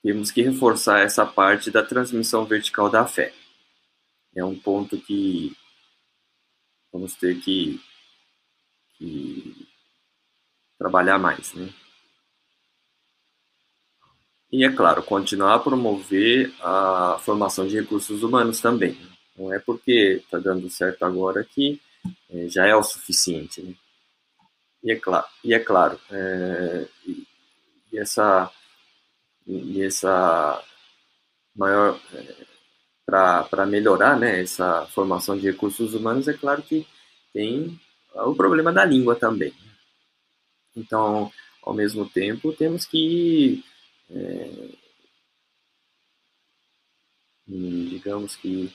temos 0.04 0.32
que 0.32 0.42
reforçar 0.42 1.02
essa 1.02 1.26
parte 1.26 1.70
da 1.70 1.84
transmissão 1.84 2.46
vertical 2.46 2.90
da 2.90 3.06
fé. 3.06 3.34
É 4.36 4.44
um 4.44 4.58
ponto 4.58 4.98
que 4.98 5.56
vamos 6.92 7.16
ter 7.16 7.40
que, 7.40 7.80
que 8.98 9.68
trabalhar 10.78 11.20
mais, 11.20 11.54
né? 11.54 11.70
E, 14.52 14.66
é 14.66 14.72
claro, 14.72 15.02
continuar 15.02 15.56
a 15.56 15.60
promover 15.60 16.54
a 16.62 17.18
formação 17.22 17.66
de 17.66 17.80
recursos 17.80 18.22
humanos 18.22 18.60
também. 18.60 18.98
Não 19.38 19.54
é 19.54 19.60
porque 19.60 20.22
está 20.24 20.40
dando 20.40 20.70
certo 20.70 21.04
agora 21.04 21.44
que 21.44 21.80
é, 22.30 22.50
já 22.50 22.68
é 22.68 22.76
o 22.76 22.84
suficiente. 22.84 23.62
Né? 23.62 23.74
E, 24.84 24.92
é 24.92 24.96
claro, 24.98 25.26
e 25.44 25.54
é 25.54 25.60
claro, 25.60 26.00
é, 26.12 26.88
e, 27.06 27.26
essa, 27.98 28.52
e 29.52 29.84
essa 29.84 30.64
maior. 31.56 32.00
É, 32.14 32.52
para 33.06 33.66
melhorar 33.66 34.18
né, 34.18 34.42
essa 34.42 34.86
formação 34.88 35.38
de 35.38 35.46
recursos 35.46 35.94
humanos, 35.94 36.30
é 36.30 36.34
claro 36.34 36.62
que 36.64 36.88
tem 37.34 37.78
o 38.16 38.34
problema 38.34 38.72
da 38.72 38.86
língua 38.86 39.16
também. 39.16 39.54
Então, 40.76 41.32
ao 41.62 41.74
mesmo 41.74 42.10
tempo, 42.10 42.54
temos 42.54 42.86
que 42.86 43.64
é, 44.10 44.70
digamos 47.48 48.36
que 48.36 48.74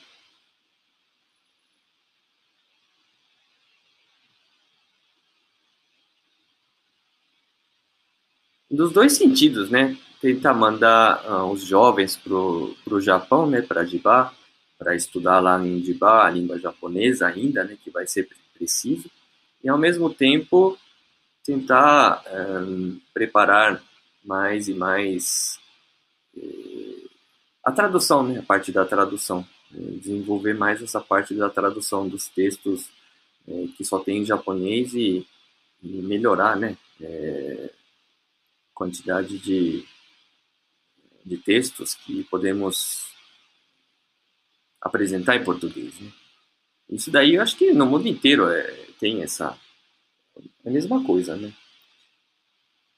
dos 8.69 8.91
dois 8.91 9.13
sentidos, 9.13 9.71
né? 9.71 9.97
Tentar 10.21 10.53
mandar 10.53 11.23
uh, 11.25 11.51
os 11.51 11.61
jovens 11.61 12.17
para 12.17 12.33
o 12.33 13.01
Japão, 13.01 13.47
né? 13.47 13.61
Para 13.61 13.85
Jibá, 13.85 14.33
para 14.77 14.95
estudar 14.95 15.39
lá 15.39 15.63
em 15.63 15.83
Jibá, 15.83 16.25
a 16.25 16.29
língua 16.29 16.59
japonesa 16.59 17.27
ainda, 17.27 17.63
né? 17.63 17.77
Que 17.83 17.89
vai 17.89 18.07
ser 18.07 18.27
preciso. 18.53 19.09
E 19.63 19.69
ao 19.69 19.77
mesmo 19.77 20.13
tempo 20.13 20.77
tentar 21.45 22.23
um, 22.29 22.99
preparar 23.13 23.81
mais 24.23 24.67
e 24.67 24.73
mais 24.73 25.57
eh, 26.37 27.07
a 27.63 27.71
tradução, 27.71 28.21
né? 28.23 28.39
A 28.39 28.43
parte 28.43 28.71
da 28.71 28.85
tradução, 28.85 29.47
né? 29.71 29.97
desenvolver 30.01 30.53
mais 30.53 30.83
essa 30.83 30.99
parte 30.99 31.33
da 31.33 31.49
tradução 31.49 32.07
dos 32.07 32.27
textos 32.27 32.89
eh, 33.47 33.67
que 33.77 33.85
só 33.85 33.99
tem 33.99 34.19
em 34.19 34.25
japonês 34.25 34.93
e, 34.93 35.25
e 35.81 35.87
melhorar, 35.87 36.57
né? 36.57 36.77
Eh, 37.01 37.71
quantidade 38.73 39.39
de, 39.39 39.85
de 41.27 41.37
textos 41.37 41.93
que 41.93 42.23
podemos 42.23 43.07
apresentar 44.81 45.35
em 45.35 45.43
português. 45.43 45.99
Né? 45.99 46.11
Isso 46.89 47.11
daí 47.11 47.35
eu 47.35 47.41
acho 47.41 47.57
que 47.57 47.73
no 47.73 47.85
mundo 47.85 48.07
inteiro 48.07 48.49
é, 48.49 48.63
tem 48.99 49.21
essa 49.21 49.57
é 50.63 50.69
a 50.69 50.71
mesma 50.71 51.03
coisa, 51.03 51.35
né? 51.35 51.51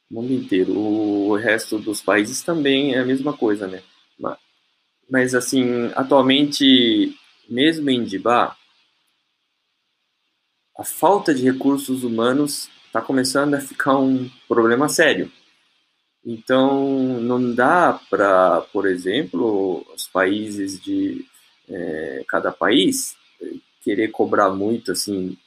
O 0.09 0.15
mundo 0.15 0.33
inteiro. 0.33 0.77
O 0.77 1.35
resto 1.35 1.79
dos 1.79 2.01
países 2.01 2.41
também 2.41 2.93
é 2.93 2.99
a 2.99 3.05
mesma 3.05 3.35
coisa, 3.35 3.67
né? 3.67 3.81
Mas, 4.19 4.37
mas 5.09 5.35
assim, 5.35 5.91
atualmente, 5.95 7.15
mesmo 7.49 7.89
em 7.89 8.03
Dibá, 8.03 8.57
a 10.77 10.83
falta 10.83 11.33
de 11.33 11.43
recursos 11.43 12.03
humanos 12.03 12.69
está 12.85 13.01
começando 13.01 13.53
a 13.53 13.61
ficar 13.61 13.97
um 13.97 14.29
problema 14.47 14.89
sério. 14.89 15.31
Então, 16.25 17.19
não 17.21 17.53
dá 17.53 17.99
para, 18.09 18.61
por 18.73 18.85
exemplo, 18.85 19.85
os 19.93 20.07
países 20.07 20.79
de 20.79 21.25
é, 21.69 22.23
cada 22.27 22.51
país 22.51 23.15
querer 23.81 24.09
cobrar 24.09 24.49
muito 24.49 24.91
assim 24.91 25.37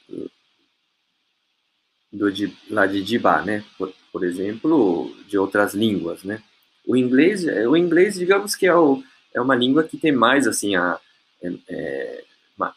do 2.11 2.31
de, 2.31 2.55
lá 2.69 2.85
de 2.85 3.03
Dibá, 3.03 3.41
né? 3.41 3.63
Por, 3.77 3.93
por, 4.11 4.23
exemplo, 4.23 5.15
de 5.27 5.37
outras 5.37 5.73
línguas, 5.73 6.23
né? 6.23 6.41
O 6.85 6.95
inglês, 6.95 7.45
é, 7.47 7.67
o 7.67 7.75
inglês, 7.75 8.15
digamos 8.15 8.55
que 8.55 8.67
é, 8.67 8.75
o, 8.75 9.03
é 9.33 9.41
uma 9.41 9.55
língua 9.55 9.83
que 9.83 9.97
tem 9.97 10.11
mais 10.11 10.47
assim 10.47 10.75
a 10.75 10.99
é, 11.41 11.53
é, 11.69 12.25
uma, 12.55 12.75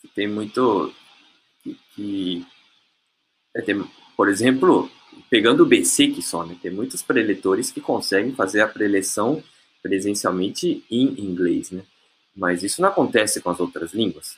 que 0.00 0.08
tem 0.08 0.28
muito 0.28 0.94
que, 1.62 1.78
que 1.94 2.46
é, 3.54 3.62
tem, 3.62 3.82
por 4.16 4.28
exemplo, 4.28 4.90
pegando 5.30 5.62
o 5.62 5.66
BC 5.66 6.20
só, 6.22 6.44
né? 6.44 6.56
Tem 6.60 6.70
muitos 6.70 7.02
preletores 7.02 7.70
que 7.70 7.80
conseguem 7.80 8.34
fazer 8.34 8.60
a 8.60 8.68
preleção 8.68 9.42
presencialmente 9.82 10.84
em 10.90 11.20
inglês, 11.20 11.70
né? 11.70 11.82
Mas 12.34 12.62
isso 12.62 12.80
não 12.80 12.88
acontece 12.88 13.40
com 13.40 13.50
as 13.50 13.60
outras 13.60 13.92
línguas. 13.92 14.36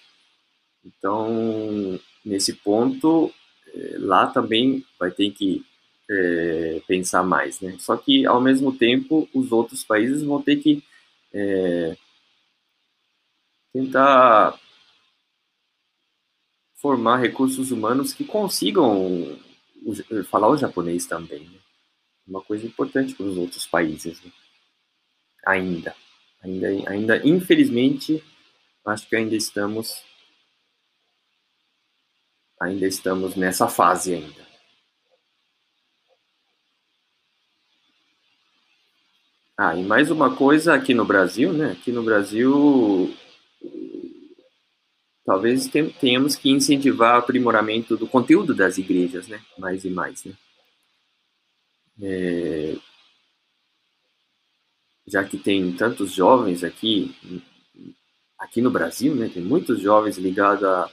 Então, 0.85 1.99
nesse 2.25 2.55
ponto, 2.55 3.33
é, 3.75 3.97
lá 3.99 4.27
também 4.27 4.85
vai 4.99 5.11
ter 5.11 5.31
que 5.31 5.65
é, 6.11 6.83
pensar 6.87 7.23
mais, 7.23 7.61
né? 7.61 7.77
Só 7.79 7.97
que, 7.97 8.27
ao 8.27 8.41
mesmo 8.41 8.73
tempo, 8.73 9.29
os 9.35 9.53
outros 9.53 9.85
países 9.85 10.23
vão 10.23 10.43
ter 10.43 10.57
que 10.57 10.83
é, 11.33 11.97
tentar 13.73 14.59
formar 16.77 17.17
recursos 17.17 17.71
humanos 17.71 18.13
que 18.13 18.25
consigam 18.25 19.39
falar 20.31 20.49
o 20.49 20.57
japonês 20.57 21.07
também. 21.07 21.49
Né? 21.49 21.59
Uma 22.27 22.41
coisa 22.41 22.67
importante 22.67 23.15
para 23.15 23.27
os 23.27 23.37
outros 23.37 23.67
países. 23.67 24.23
Né? 24.23 24.33
Ainda. 25.47 25.95
Ainda, 26.43 26.69
ainda, 26.91 27.27
infelizmente, 27.27 28.23
acho 28.85 29.09
que 29.09 29.17
ainda 29.17 29.35
estamos 29.35 30.03
ainda 32.61 32.87
estamos 32.87 33.35
nessa 33.35 33.69
fase 33.69 34.15
ainda. 34.15 34.45
Ah, 39.57 39.77
e 39.77 39.85
mais 39.85 40.11
uma 40.11 40.35
coisa 40.35 40.75
aqui 40.75 40.93
no 40.93 41.05
Brasil, 41.05 41.53
né? 41.53 41.73
Aqui 41.73 41.93
no 41.93 42.03
Brasil, 42.03 43.15
talvez 45.25 45.71
tenhamos 46.01 46.37
que 46.37 46.51
incentivar 46.51 47.17
o 47.17 47.19
aprimoramento 47.19 47.97
do 47.97 48.07
conteúdo 48.07 48.55
das 48.55 48.79
igrejas, 48.79 49.27
né? 49.29 49.41
Mais 49.59 49.85
e 49.85 49.91
mais, 49.91 50.25
né? 50.25 50.33
É... 52.03 52.77
Já 55.07 55.23
que 55.25 55.37
tem 55.37 55.73
tantos 55.73 56.13
jovens 56.13 56.65
aqui, 56.65 57.15
aqui 58.39 58.63
no 58.63 58.71
Brasil, 58.71 59.15
né? 59.15 59.31
Tem 59.33 59.43
muitos 59.43 59.81
jovens 59.81 60.17
ligados 60.17 60.65
a 60.65 60.91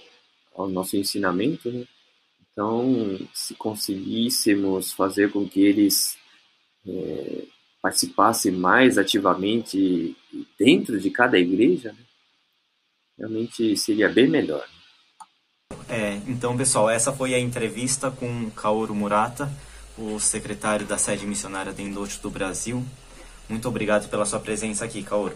ao 0.56 0.70
nosso 0.70 0.98
ensinamento, 0.98 1.72
né? 1.72 1.86
Então, 2.52 3.17
se 3.34 3.56
conseguíssemos 3.56 4.91
fazer 4.91 5.32
com 5.32 5.48
que 5.48 5.62
eles 5.62 6.17
é, 6.86 7.46
participassem 7.82 8.52
mais 8.52 8.98
ativamente 8.98 10.15
dentro 10.60 11.00
de 11.00 11.10
cada 11.10 11.39
igreja, 11.39 11.94
né? 11.94 12.11
Realmente 13.21 13.77
seria 13.77 14.10
bem 14.10 14.27
melhor. 14.27 14.65
É, 15.88 16.15
então, 16.27 16.57
pessoal, 16.57 16.89
essa 16.89 17.13
foi 17.13 17.36
a 17.36 17.39
entrevista 17.39 18.10
com 18.10 18.49
Kaoru 18.49 18.95
Murata, 18.95 19.49
o 19.97 20.19
secretário 20.19 20.86
da 20.88 20.97
sede 20.97 21.27
missionária 21.27 21.73
Endote 21.77 22.19
do 22.19 22.29
Brasil. 22.29 22.84
Muito 23.47 23.67
obrigado 23.67 24.10
pela 24.10 24.25
sua 24.25 24.39
presença 24.39 24.84
aqui, 24.84 25.03
Kaoru. 25.03 25.36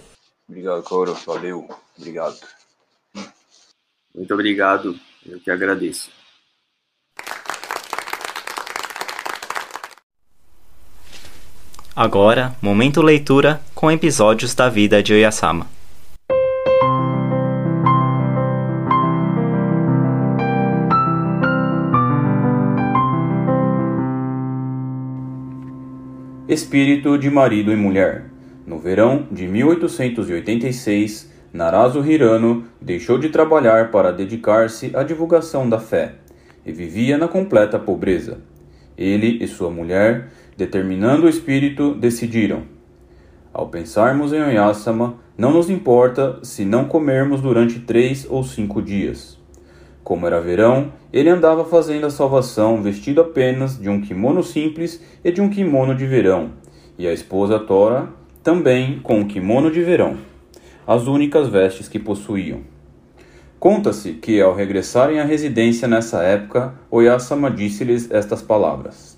Obrigado, 0.50 0.84
Kaoru. 0.84 1.14
Valeu. 1.26 1.70
Obrigado. 1.98 2.40
Muito 4.14 4.34
obrigado, 4.34 4.98
eu 5.26 5.40
que 5.40 5.52
agradeço. 5.52 6.10
Agora, 11.94 12.56
momento 12.62 13.02
leitura 13.02 13.62
com 13.74 13.92
episódios 13.92 14.54
da 14.54 14.70
vida 14.70 15.02
de 15.04 15.14
Oyasama. 15.14 15.75
Espírito 26.48 27.18
de 27.18 27.28
marido 27.28 27.72
e 27.72 27.76
mulher. 27.76 28.26
No 28.68 28.78
verão 28.78 29.28
de 29.32 29.48
1886, 29.48 31.34
Narazu 31.52 32.06
Hirano 32.06 32.66
deixou 32.80 33.18
de 33.18 33.30
trabalhar 33.30 33.90
para 33.90 34.14
dedicar-se 34.14 34.96
à 34.96 35.02
divulgação 35.02 35.68
da 35.68 35.80
fé 35.80 36.14
e 36.64 36.72
vivia 36.72 37.18
na 37.18 37.28
completa 37.28 37.80
pobreza. 37.80 38.38
Ele 38.96 39.44
e 39.44 39.48
sua 39.48 39.72
mulher, 39.72 40.30
determinando 40.56 41.26
o 41.26 41.30
espírito, 41.30 41.96
decidiram: 41.96 42.62
Ao 43.52 43.68
pensarmos 43.68 44.32
em 44.32 44.40
Oyasama, 44.40 45.16
não 45.36 45.52
nos 45.52 45.68
importa 45.68 46.38
se 46.44 46.64
não 46.64 46.86
comermos 46.86 47.42
durante 47.42 47.80
três 47.80 48.28
ou 48.30 48.44
cinco 48.44 48.84
dias. 48.84 49.44
Como 50.06 50.26
era 50.26 50.40
verão, 50.40 50.94
ele 51.12 51.28
andava 51.28 51.66
fazendo 51.66 52.06
a 52.06 52.10
salvação 52.10 52.82
vestido 52.82 53.20
apenas 53.20 53.78
de 53.78 53.90
um 53.90 54.00
kimono 54.00 54.42
simples 54.42 55.04
e 55.22 55.30
de 55.34 55.42
um 55.42 55.50
kimono 55.50 55.94
de 55.94 56.06
verão, 56.06 56.52
e 56.98 57.06
a 57.06 57.12
esposa 57.12 57.60
Tora 57.60 58.08
também 58.42 59.00
com 59.04 59.20
um 59.20 59.28
kimono 59.28 59.70
de 59.70 59.82
verão 59.82 60.16
as 60.88 61.08
únicas 61.08 61.48
vestes 61.50 61.88
que 61.88 61.98
possuíam. 61.98 62.62
Conta-se 63.60 64.14
que, 64.14 64.40
ao 64.40 64.54
regressarem 64.54 65.20
à 65.20 65.24
residência 65.24 65.88
nessa 65.88 66.22
época, 66.22 66.76
Oyasama 66.92 67.50
disse-lhes 67.50 68.12
estas 68.12 68.42
palavras: 68.42 69.18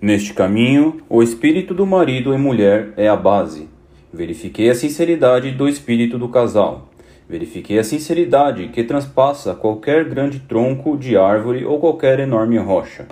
Neste 0.00 0.34
caminho, 0.34 1.00
o 1.08 1.22
espírito 1.22 1.72
do 1.72 1.86
marido 1.86 2.34
e 2.34 2.38
mulher 2.38 2.92
é 2.96 3.08
a 3.08 3.16
base. 3.16 3.68
Verifiquei 4.12 4.68
a 4.68 4.74
sinceridade 4.74 5.50
do 5.52 5.68
espírito 5.68 6.18
do 6.18 6.28
casal. 6.28 6.85
Verifiquei 7.28 7.76
a 7.76 7.82
sinceridade 7.82 8.68
que 8.68 8.84
transpassa 8.84 9.52
qualquer 9.52 10.04
grande 10.04 10.38
tronco 10.38 10.96
de 10.96 11.16
árvore 11.16 11.64
ou 11.64 11.80
qualquer 11.80 12.20
enorme 12.20 12.56
rocha. 12.56 13.08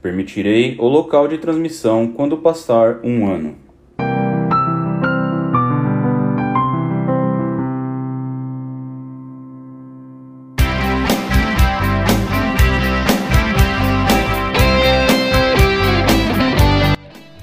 Permitirei 0.00 0.76
o 0.78 0.86
local 0.86 1.26
de 1.26 1.36
transmissão 1.36 2.06
quando 2.06 2.36
passar 2.36 3.00
um 3.02 3.26
ano. 3.28 3.56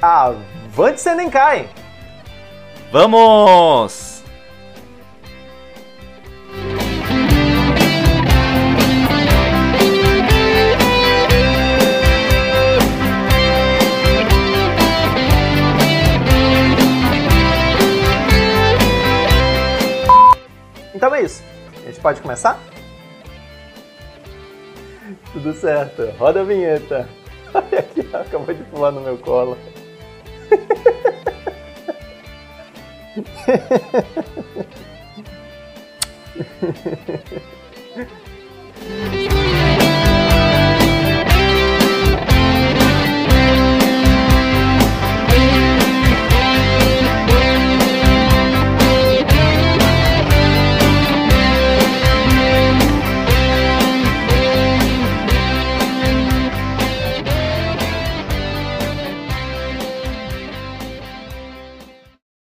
Avante 0.00 1.00
Senenkai! 1.00 1.68
Vamos! 2.92 4.22
Então 20.94 21.14
é 21.14 21.22
isso. 21.22 21.42
A 21.84 21.86
gente 21.86 22.00
pode 22.00 22.20
começar? 22.20 22.58
Tudo 25.38 25.54
certo. 25.54 26.02
Roda 26.18 26.40
a 26.40 26.44
vinheta. 26.44 27.08
Olha 27.54 27.78
aqui, 27.78 28.00
acabou 28.12 28.52
de 28.52 28.64
pular 28.64 28.90
no 28.90 29.00
meu 29.00 29.16
colo. 29.18 29.56